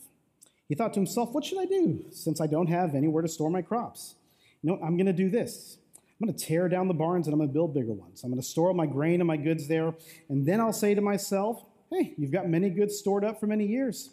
He 0.68 0.76
thought 0.76 0.94
to 0.94 1.00
himself, 1.00 1.34
What 1.34 1.46
should 1.46 1.60
I 1.60 1.66
do 1.66 2.06
since 2.12 2.42
I 2.42 2.48
don't 2.48 2.68
have 2.68 2.96
anywhere 2.96 3.22
to 3.22 3.28
store 3.28 3.50
my 3.50 3.62
crops? 3.62 4.16
You 4.62 4.72
know, 4.72 4.80
I'm 4.84 4.98
going 4.98 5.06
to 5.06 5.14
do 5.14 5.30
this. 5.30 5.78
I'm 5.98 6.28
going 6.28 6.38
to 6.38 6.46
tear 6.46 6.70
down 6.70 6.88
the 6.88 6.94
barns 6.94 7.28
and 7.28 7.34
I'm 7.34 7.40
going 7.40 7.50
to 7.50 7.54
build 7.54 7.74
bigger 7.74 7.94
ones. 7.94 8.24
I'm 8.24 8.32
going 8.32 8.42
to 8.42 8.48
store 8.48 8.70
all 8.70 8.74
my 8.74 8.86
grain 8.86 9.20
and 9.20 9.28
my 9.28 9.38
goods 9.38 9.68
there. 9.68 9.94
And 10.30 10.48
then 10.48 10.62
I'll 10.62 10.74
say 10.74 10.96
to 10.96 11.02
myself, 11.02 11.64
Hey, 11.92 12.14
you've 12.18 12.32
got 12.32 12.48
many 12.48 12.70
goods 12.70 12.98
stored 12.98 13.24
up 13.24 13.40
for 13.40 13.48
many 13.48 13.66
years. 13.66 14.12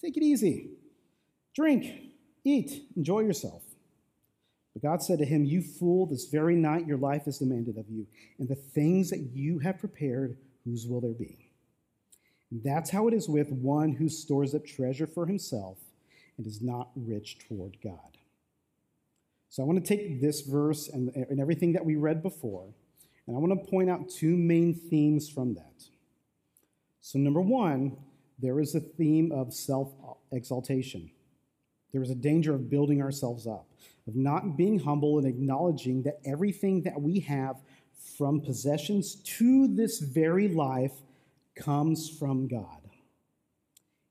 Take 0.00 0.16
it 0.16 0.22
easy. 0.22 0.70
Drink, 1.54 2.10
eat, 2.44 2.84
enjoy 2.96 3.20
yourself. 3.20 3.62
But 4.74 4.82
God 4.82 5.02
said 5.02 5.20
to 5.20 5.24
him, 5.24 5.44
You 5.44 5.62
fool, 5.62 6.06
this 6.06 6.26
very 6.26 6.56
night 6.56 6.86
your 6.86 6.98
life 6.98 7.26
is 7.26 7.38
demanded 7.38 7.78
of 7.78 7.88
you, 7.88 8.06
and 8.38 8.48
the 8.48 8.56
things 8.56 9.08
that 9.10 9.30
you 9.32 9.60
have 9.60 9.78
prepared, 9.78 10.36
whose 10.64 10.86
will 10.86 11.00
there 11.00 11.12
be? 11.12 11.50
That's 12.50 12.90
how 12.90 13.08
it 13.08 13.14
is 13.14 13.28
with 13.28 13.50
one 13.50 13.92
who 13.92 14.08
stores 14.08 14.54
up 14.54 14.66
treasure 14.66 15.06
for 15.06 15.26
himself 15.26 15.78
and 16.36 16.46
is 16.46 16.62
not 16.62 16.90
rich 16.96 17.38
toward 17.48 17.76
God. 17.82 18.18
So 19.48 19.62
I 19.62 19.66
want 19.66 19.84
to 19.84 19.88
take 19.88 20.20
this 20.20 20.40
verse 20.40 20.88
and, 20.88 21.10
and 21.14 21.40
everything 21.40 21.72
that 21.74 21.84
we 21.84 21.96
read 21.96 22.22
before, 22.22 22.74
and 23.26 23.36
I 23.36 23.38
want 23.38 23.52
to 23.52 23.70
point 23.70 23.88
out 23.88 24.08
two 24.08 24.36
main 24.36 24.74
themes 24.74 25.28
from 25.28 25.54
that. 25.54 25.84
So, 27.00 27.18
number 27.18 27.40
one, 27.40 27.96
there 28.38 28.60
is 28.60 28.74
a 28.74 28.80
theme 28.80 29.30
of 29.30 29.54
self 29.54 29.92
exaltation. 30.32 31.10
There 31.92 32.02
is 32.02 32.10
a 32.10 32.16
danger 32.16 32.54
of 32.54 32.68
building 32.68 33.00
ourselves 33.00 33.46
up, 33.46 33.68
of 34.08 34.16
not 34.16 34.56
being 34.56 34.80
humble 34.80 35.18
and 35.18 35.26
acknowledging 35.26 36.02
that 36.02 36.18
everything 36.24 36.82
that 36.82 37.00
we 37.00 37.20
have, 37.20 37.62
from 38.18 38.40
possessions 38.40 39.14
to 39.38 39.68
this 39.68 40.00
very 40.00 40.48
life, 40.48 40.92
comes 41.54 42.10
from 42.10 42.48
God. 42.48 42.80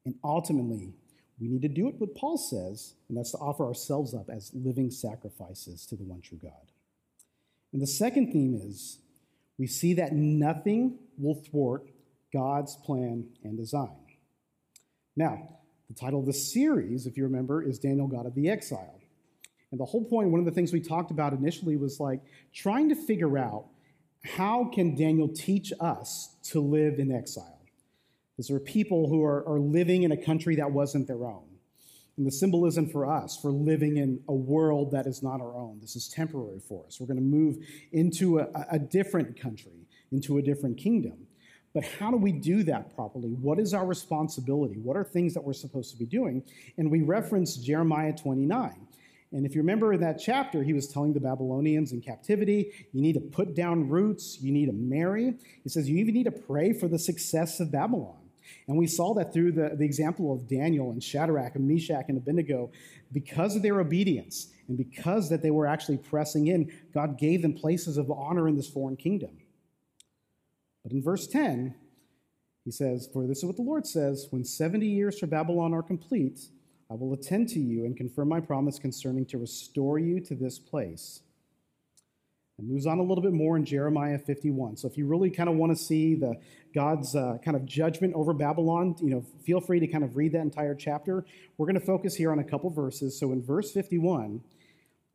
And 0.05 0.15
ultimately, 0.23 0.93
we 1.39 1.47
need 1.47 1.61
to 1.63 1.67
do 1.67 1.87
it 1.89 1.95
what 1.99 2.15
Paul 2.15 2.37
says, 2.37 2.93
and 3.09 3.17
that's 3.17 3.31
to 3.31 3.37
offer 3.37 3.65
ourselves 3.65 4.13
up 4.13 4.29
as 4.29 4.51
living 4.53 4.91
sacrifices 4.91 5.85
to 5.87 5.95
the 5.95 6.03
one 6.03 6.21
true 6.21 6.39
God. 6.41 6.71
And 7.71 7.81
the 7.81 7.87
second 7.87 8.31
theme 8.31 8.53
is 8.55 8.99
we 9.57 9.67
see 9.67 9.95
that 9.95 10.13
nothing 10.13 10.99
will 11.17 11.35
thwart 11.35 11.89
God's 12.31 12.75
plan 12.75 13.25
and 13.43 13.57
design. 13.57 13.95
Now, 15.15 15.57
the 15.89 15.95
title 15.95 16.19
of 16.19 16.25
the 16.25 16.33
series, 16.33 17.05
if 17.05 17.17
you 17.17 17.23
remember, 17.23 17.61
is 17.61 17.77
Daniel, 17.79 18.07
God 18.07 18.25
of 18.25 18.35
the 18.35 18.49
Exile. 18.49 18.99
And 19.71 19.79
the 19.79 19.85
whole 19.85 20.05
point, 20.05 20.29
one 20.29 20.39
of 20.39 20.45
the 20.45 20.51
things 20.51 20.71
we 20.71 20.81
talked 20.81 21.11
about 21.11 21.33
initially 21.33 21.77
was 21.77 21.99
like 21.99 22.21
trying 22.53 22.89
to 22.89 22.95
figure 22.95 23.37
out 23.37 23.65
how 24.23 24.69
can 24.73 24.95
Daniel 24.95 25.27
teach 25.27 25.73
us 25.79 26.35
to 26.43 26.61
live 26.61 26.99
in 26.99 27.11
exile? 27.11 27.52
These 28.37 28.49
are 28.51 28.59
people 28.59 29.09
who 29.09 29.23
are, 29.23 29.47
are 29.47 29.59
living 29.59 30.03
in 30.03 30.11
a 30.11 30.17
country 30.17 30.55
that 30.55 30.71
wasn't 30.71 31.07
their 31.07 31.25
own. 31.25 31.45
And 32.17 32.27
the 32.27 32.31
symbolism 32.31 32.87
for 32.89 33.09
us, 33.09 33.37
for 33.41 33.51
living 33.51 33.97
in 33.97 34.21
a 34.27 34.33
world 34.33 34.91
that 34.91 35.07
is 35.07 35.23
not 35.23 35.41
our 35.41 35.55
own. 35.55 35.79
This 35.81 35.95
is 35.95 36.07
temporary 36.07 36.59
for 36.59 36.85
us. 36.85 36.99
We're 36.99 37.07
going 37.07 37.17
to 37.17 37.23
move 37.23 37.57
into 37.91 38.39
a, 38.39 38.47
a 38.71 38.79
different 38.79 39.39
country, 39.39 39.87
into 40.11 40.37
a 40.37 40.41
different 40.41 40.77
kingdom. 40.77 41.27
But 41.73 41.85
how 41.99 42.11
do 42.11 42.17
we 42.17 42.31
do 42.31 42.61
that 42.63 42.95
properly? 42.95 43.29
What 43.29 43.59
is 43.59 43.73
our 43.73 43.85
responsibility? 43.85 44.75
What 44.77 44.95
are 44.95 45.03
things 45.03 45.33
that 45.33 45.43
we're 45.43 45.53
supposed 45.53 45.91
to 45.91 45.97
be 45.97 46.05
doing? 46.05 46.43
And 46.77 46.91
we 46.91 47.01
reference 47.01 47.57
Jeremiah 47.57 48.13
29. 48.13 48.87
And 49.31 49.47
if 49.47 49.55
you 49.55 49.61
remember 49.61 49.93
in 49.93 50.01
that 50.01 50.21
chapter, 50.23 50.61
he 50.61 50.73
was 50.73 50.87
telling 50.87 51.13
the 51.13 51.19
Babylonians 51.19 51.91
in 51.91 52.01
captivity, 52.01 52.71
you 52.91 53.01
need 53.01 53.13
to 53.13 53.19
put 53.19 53.55
down 53.55 53.89
roots, 53.89 54.37
you 54.39 54.51
need 54.51 54.67
to 54.67 54.73
marry. 54.73 55.33
He 55.63 55.69
says, 55.69 55.89
you 55.89 55.97
even 55.97 56.13
need 56.13 56.25
to 56.25 56.31
pray 56.31 56.73
for 56.73 56.87
the 56.87 56.99
success 56.99 57.59
of 57.59 57.71
Babylon. 57.71 58.22
And 58.67 58.77
we 58.77 58.87
saw 58.87 59.13
that 59.15 59.33
through 59.33 59.53
the, 59.53 59.75
the 59.75 59.83
example 59.83 60.33
of 60.33 60.47
Daniel 60.47 60.91
and 60.91 61.03
Shadrach 61.03 61.55
and 61.55 61.67
Meshach 61.67 62.05
and 62.07 62.17
Abednego. 62.17 62.71
Because 63.11 63.55
of 63.55 63.61
their 63.61 63.79
obedience 63.79 64.49
and 64.67 64.77
because 64.77 65.29
that 65.29 65.41
they 65.41 65.51
were 65.51 65.67
actually 65.67 65.97
pressing 65.97 66.47
in, 66.47 66.71
God 66.93 67.17
gave 67.17 67.41
them 67.41 67.53
places 67.53 67.97
of 67.97 68.09
honor 68.09 68.47
in 68.47 68.55
this 68.55 68.69
foreign 68.69 68.95
kingdom. 68.95 69.37
But 70.83 70.93
in 70.93 71.03
verse 71.03 71.27
10, 71.27 71.75
he 72.63 72.71
says, 72.71 73.09
For 73.11 73.27
this 73.27 73.39
is 73.39 73.45
what 73.45 73.57
the 73.57 73.61
Lord 73.61 73.85
says 73.85 74.27
When 74.29 74.43
70 74.43 74.87
years 74.87 75.19
for 75.19 75.27
Babylon 75.27 75.73
are 75.73 75.83
complete, 75.83 76.39
I 76.89 76.95
will 76.95 77.13
attend 77.13 77.49
to 77.49 77.59
you 77.59 77.85
and 77.85 77.97
confirm 77.97 78.29
my 78.29 78.39
promise 78.39 78.79
concerning 78.79 79.25
to 79.27 79.37
restore 79.37 79.99
you 79.99 80.19
to 80.21 80.35
this 80.35 80.59
place. 80.59 81.21
And 82.63 82.71
moves 82.71 82.85
on 82.85 82.99
a 82.99 83.03
little 83.03 83.21
bit 83.21 83.33
more 83.33 83.57
in 83.57 83.65
Jeremiah 83.65 84.17
51. 84.17 84.77
So 84.77 84.87
if 84.87 84.97
you 84.97 85.05
really 85.05 85.29
kind 85.29 85.49
of 85.49 85.55
want 85.55 85.75
to 85.75 85.83
see 85.83 86.15
the 86.15 86.35
God's 86.73 87.13
uh, 87.13 87.37
kind 87.43 87.57
of 87.57 87.65
judgment 87.65 88.13
over 88.15 88.33
Babylon, 88.33 88.95
you 89.01 89.09
know, 89.09 89.25
feel 89.45 89.59
free 89.59 89.81
to 89.81 89.87
kind 89.87 90.03
of 90.03 90.15
read 90.15 90.31
that 90.31 90.41
entire 90.41 90.73
chapter. 90.73 91.25
We're 91.57 91.65
going 91.65 91.79
to 91.79 91.85
focus 91.85 92.15
here 92.15 92.31
on 92.31 92.39
a 92.39 92.43
couple 92.43 92.69
verses. 92.69 93.19
So 93.19 93.33
in 93.33 93.43
verse 93.43 93.71
51, 93.71 94.41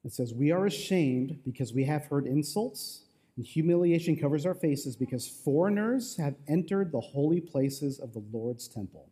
it 0.05 0.13
says, 0.13 0.35
"We 0.35 0.51
are 0.51 0.67
ashamed 0.67 1.39
because 1.45 1.73
we 1.73 1.85
have 1.85 2.05
heard 2.05 2.27
insults, 2.27 3.05
and 3.37 3.47
humiliation 3.47 4.17
covers 4.17 4.45
our 4.45 4.55
faces 4.55 4.97
because 4.97 5.27
foreigners 5.27 6.17
have 6.19 6.35
entered 6.49 6.93
the 6.93 7.01
holy 7.01 7.41
places 7.41 7.99
of 7.99 8.13
the 8.13 8.23
Lord's 8.31 8.69
temple." 8.69 9.09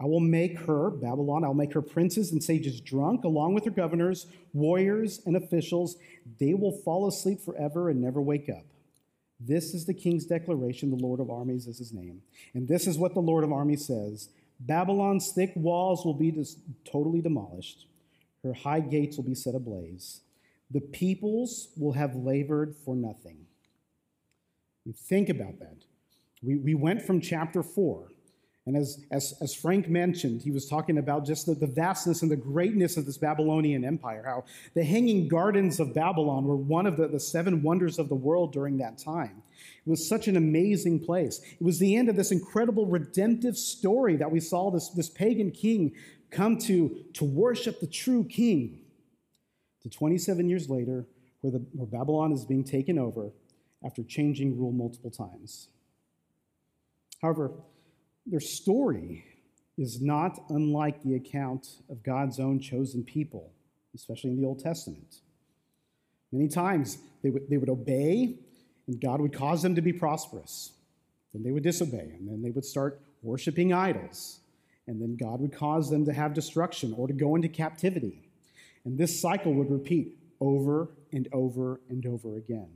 I 0.00 0.06
will 0.06 0.20
make 0.20 0.58
her, 0.60 0.90
Babylon, 0.90 1.44
I 1.44 1.48
will 1.48 1.54
make 1.54 1.72
her 1.72 1.82
princes 1.82 2.32
and 2.32 2.42
sages 2.42 2.80
drunk, 2.80 3.24
along 3.24 3.54
with 3.54 3.64
her 3.64 3.70
governors, 3.70 4.26
warriors, 4.52 5.20
and 5.24 5.36
officials. 5.36 5.96
They 6.40 6.54
will 6.54 6.72
fall 6.72 7.06
asleep 7.06 7.40
forever 7.40 7.88
and 7.88 8.02
never 8.02 8.20
wake 8.20 8.48
up. 8.48 8.64
This 9.38 9.74
is 9.74 9.84
the 9.84 9.94
king's 9.94 10.26
declaration. 10.26 10.90
The 10.90 10.96
Lord 10.96 11.20
of 11.20 11.30
armies 11.30 11.66
is 11.66 11.78
his 11.78 11.92
name. 11.92 12.22
And 12.54 12.66
this 12.66 12.86
is 12.86 12.98
what 12.98 13.14
the 13.14 13.20
Lord 13.20 13.44
of 13.44 13.52
armies 13.52 13.86
says 13.86 14.30
Babylon's 14.60 15.32
thick 15.32 15.52
walls 15.54 16.04
will 16.04 16.14
be 16.14 16.30
dis- 16.30 16.56
totally 16.84 17.20
demolished, 17.20 17.86
her 18.42 18.52
high 18.52 18.80
gates 18.80 19.16
will 19.16 19.24
be 19.24 19.34
set 19.34 19.54
ablaze. 19.54 20.20
The 20.70 20.80
peoples 20.80 21.68
will 21.76 21.92
have 21.92 22.16
labored 22.16 22.74
for 22.84 22.96
nothing. 22.96 23.46
think 25.08 25.28
about 25.28 25.58
that. 25.60 25.84
We, 26.42 26.56
we 26.56 26.74
went 26.74 27.02
from 27.02 27.20
chapter 27.20 27.62
4 27.62 28.08
and 28.66 28.78
as, 28.78 29.04
as, 29.10 29.34
as 29.42 29.54
Frank 29.54 29.90
mentioned, 29.90 30.40
he 30.40 30.50
was 30.50 30.66
talking 30.66 30.96
about 30.96 31.26
just 31.26 31.44
the, 31.44 31.54
the 31.54 31.66
vastness 31.66 32.22
and 32.22 32.30
the 32.30 32.36
greatness 32.36 32.96
of 32.96 33.04
this 33.04 33.18
Babylonian 33.18 33.84
empire, 33.84 34.22
how 34.24 34.44
the 34.72 34.82
hanging 34.82 35.28
gardens 35.28 35.80
of 35.80 35.92
Babylon 35.92 36.44
were 36.44 36.56
one 36.56 36.86
of 36.86 36.96
the, 36.96 37.06
the 37.08 37.20
seven 37.20 37.62
wonders 37.62 37.98
of 37.98 38.08
the 38.08 38.14
world 38.14 38.54
during 38.54 38.78
that 38.78 38.96
time. 38.96 39.42
It 39.86 39.90
was 39.90 40.06
such 40.06 40.28
an 40.28 40.38
amazing 40.38 41.00
place. 41.00 41.40
It 41.60 41.62
was 41.62 41.78
the 41.78 41.94
end 41.94 42.08
of 42.08 42.16
this 42.16 42.32
incredible 42.32 42.86
redemptive 42.86 43.58
story 43.58 44.16
that 44.16 44.30
we 44.30 44.40
saw 44.40 44.70
this, 44.70 44.88
this 44.90 45.10
pagan 45.10 45.50
king 45.50 45.92
come 46.30 46.56
to, 46.60 47.04
to 47.12 47.24
worship 47.24 47.80
the 47.80 47.86
true 47.86 48.24
king. 48.24 48.80
To 49.82 49.90
27 49.90 50.48
years 50.48 50.70
later, 50.70 51.04
where, 51.42 51.50
the, 51.50 51.58
where 51.72 51.86
Babylon 51.86 52.32
is 52.32 52.46
being 52.46 52.64
taken 52.64 52.98
over 52.98 53.30
after 53.84 54.02
changing 54.02 54.58
rule 54.58 54.72
multiple 54.72 55.10
times. 55.10 55.68
However, 57.20 57.52
their 58.26 58.40
story 58.40 59.24
is 59.76 60.00
not 60.00 60.38
unlike 60.48 61.02
the 61.02 61.14
account 61.14 61.66
of 61.90 62.02
God's 62.02 62.38
own 62.38 62.60
chosen 62.60 63.02
people, 63.02 63.52
especially 63.94 64.30
in 64.30 64.40
the 64.40 64.46
Old 64.46 64.60
Testament. 64.60 65.16
Many 66.32 66.48
times 66.48 66.98
they 67.22 67.30
would, 67.30 67.48
they 67.48 67.56
would 67.56 67.68
obey, 67.68 68.38
and 68.86 69.00
God 69.00 69.20
would 69.20 69.32
cause 69.32 69.62
them 69.62 69.74
to 69.74 69.82
be 69.82 69.92
prosperous. 69.92 70.72
Then 71.32 71.42
they 71.42 71.50
would 71.50 71.62
disobey, 71.62 72.14
and 72.18 72.28
then 72.28 72.42
they 72.42 72.50
would 72.50 72.64
start 72.64 73.00
worshiping 73.22 73.72
idols. 73.72 74.40
And 74.86 75.00
then 75.00 75.16
God 75.16 75.40
would 75.40 75.52
cause 75.52 75.90
them 75.90 76.04
to 76.04 76.12
have 76.12 76.34
destruction 76.34 76.94
or 76.96 77.08
to 77.08 77.14
go 77.14 77.34
into 77.36 77.48
captivity. 77.48 78.28
And 78.84 78.98
this 78.98 79.20
cycle 79.20 79.54
would 79.54 79.70
repeat 79.70 80.18
over 80.40 80.90
and 81.12 81.28
over 81.32 81.80
and 81.88 82.04
over 82.06 82.36
again. 82.36 82.68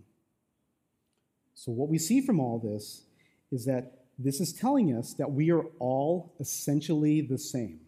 So, 1.55 1.71
what 1.73 1.89
we 1.89 1.99
see 1.99 2.21
from 2.21 2.41
all 2.41 2.59
this 2.59 3.03
is 3.51 3.67
that 3.67 3.98
this 4.19 4.41
is 4.41 4.53
telling 4.53 4.95
us 4.95 5.15
that 5.15 5.31
we 5.31 5.51
are 5.53 5.65
all 5.79 6.35
essentially 6.41 7.21
the 7.21 7.39
same. 7.39 7.81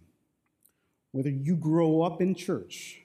Whether 1.12 1.30
you 1.30 1.56
grow 1.56 2.02
up 2.02 2.22
in 2.22 2.36
church 2.36 3.02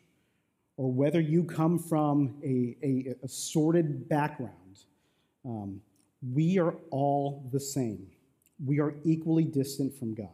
or 0.78 0.92
whether 0.92 1.20
you 1.20 1.44
come 1.44 1.80
from 1.80 2.36
a, 2.44 2.78
a, 2.84 3.16
a 3.24 3.28
sorted 3.28 4.08
background, 4.08 4.84
um, 5.44 5.82
we 6.34 6.60
are 6.60 6.76
all 6.92 7.50
the 7.52 7.60
same. 7.60 8.08
We 8.64 8.80
are 8.80 8.94
equally 9.04 9.44
distant 9.44 9.98
from 9.98 10.14
God. 10.14 10.28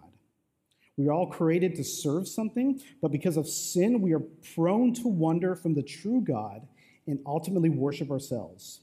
We 0.97 1.07
are 1.07 1.13
all 1.13 1.27
created 1.27 1.75
to 1.75 1.83
serve 1.83 2.27
something, 2.27 2.81
but 3.01 3.11
because 3.11 3.37
of 3.37 3.47
sin, 3.47 4.01
we 4.01 4.13
are 4.13 4.21
prone 4.53 4.93
to 4.95 5.07
wander 5.07 5.55
from 5.55 5.73
the 5.73 5.81
true 5.81 6.21
God 6.21 6.67
and 7.07 7.19
ultimately 7.25 7.69
worship 7.69 8.11
ourselves. 8.11 8.81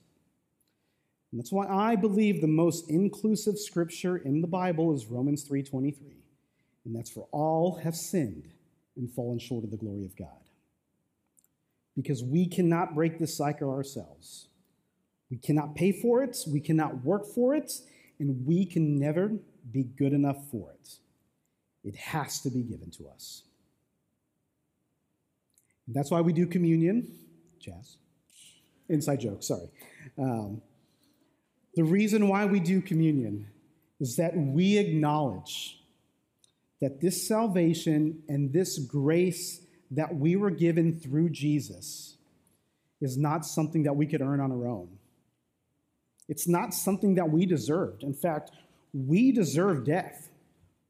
And 1.31 1.39
that's 1.39 1.53
why 1.53 1.67
I 1.67 1.97
believe 1.97 2.41
the 2.41 2.47
most 2.47 2.89
inclusive 2.91 3.59
scripture 3.59 4.17
in 4.17 4.41
the 4.41 4.47
Bible 4.47 4.95
is 4.95 5.07
Romans 5.07 5.45
3:23. 5.45 6.25
And 6.85 6.97
that's 6.97 7.11
for 7.11 7.29
all 7.33 7.77
have 7.77 7.97
sinned 7.97 8.49
and 8.97 9.11
fallen 9.11 9.39
short 9.39 9.65
of 9.65 9.71
the 9.71 9.77
glory 9.77 10.05
of 10.05 10.17
God. 10.17 10.51
Because 11.95 12.25
we 12.25 12.47
cannot 12.47 12.95
break 12.95 13.19
this 13.19 13.37
cycle 13.37 13.71
ourselves. 13.71 14.49
We 15.31 15.37
cannot 15.37 15.75
pay 15.75 15.93
for 15.93 16.23
it, 16.23 16.39
we 16.51 16.61
cannot 16.61 17.05
work 17.05 17.27
for 17.27 17.55
it, 17.55 17.73
and 18.19 18.47
we 18.47 18.65
can 18.65 18.99
never 18.99 19.33
be 19.71 19.85
good 19.85 20.15
enough 20.15 20.49
for 20.51 20.73
it. 20.73 20.97
It 21.85 21.97
has 21.97 22.41
to 22.41 22.51
be 22.51 22.63
given 22.63 22.91
to 22.93 23.09
us. 23.09 23.43
And 25.87 25.95
that's 25.95 26.11
why 26.11 26.21
we 26.21 26.33
do 26.33 26.47
communion. 26.47 27.11
Jazz. 27.61 27.97
Inside 28.89 29.21
joke, 29.21 29.43
sorry. 29.43 29.69
Um, 30.17 30.63
the 31.75 31.85
reason 31.85 32.29
why 32.29 32.45
we 32.45 32.61
do 32.61 32.81
communion 32.81 33.47
is 34.01 34.17
that 34.17 34.37
we 34.37 34.79
acknowledge 34.79 35.81
that 36.81 37.01
this 37.01 37.27
salvation 37.27 38.23
and 38.29 38.53
this 38.53 38.79
grace 38.79 39.63
that 39.91 40.15
we 40.15 40.37
were 40.37 40.51
given 40.51 40.99
through 40.99 41.31
Jesus 41.31 42.17
is 43.01 43.17
not 43.17 43.45
something 43.45 43.83
that 43.85 43.97
we 43.97 44.07
could 44.07 44.21
earn 44.21 44.41
on 44.41 44.53
our 44.53 44.67
own. 44.67 44.89
It's 46.29 46.47
not 46.47 46.75
something 46.75 47.15
that 47.15 47.31
we 47.31 47.47
deserved. 47.47 48.03
In 48.03 48.15
fact, 48.15 48.51
we 48.93 49.33
deserve 49.33 49.85
death. 49.85 50.31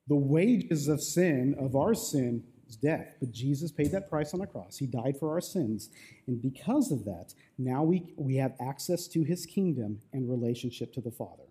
The 0.08 0.16
wages 0.16 0.88
of 0.88 1.02
sin, 1.02 1.54
of 1.58 1.76
our 1.76 1.94
sin, 1.94 2.42
is 2.68 2.76
death. 2.76 3.14
But 3.20 3.32
Jesus 3.32 3.72
paid 3.72 3.90
that 3.92 4.08
price 4.08 4.34
on 4.34 4.40
the 4.40 4.46
cross. 4.46 4.76
He 4.78 4.86
died 4.86 5.16
for 5.18 5.32
our 5.32 5.40
sins. 5.40 5.90
And 6.26 6.40
because 6.40 6.92
of 6.92 7.04
that, 7.04 7.34
now 7.56 7.82
we, 7.82 8.12
we 8.16 8.36
have 8.36 8.54
access 8.60 9.06
to 9.08 9.22
his 9.22 9.46
kingdom 9.46 10.00
and 10.12 10.30
relationship 10.30 10.92
to 10.94 11.00
the 11.00 11.10
Father. 11.10 11.47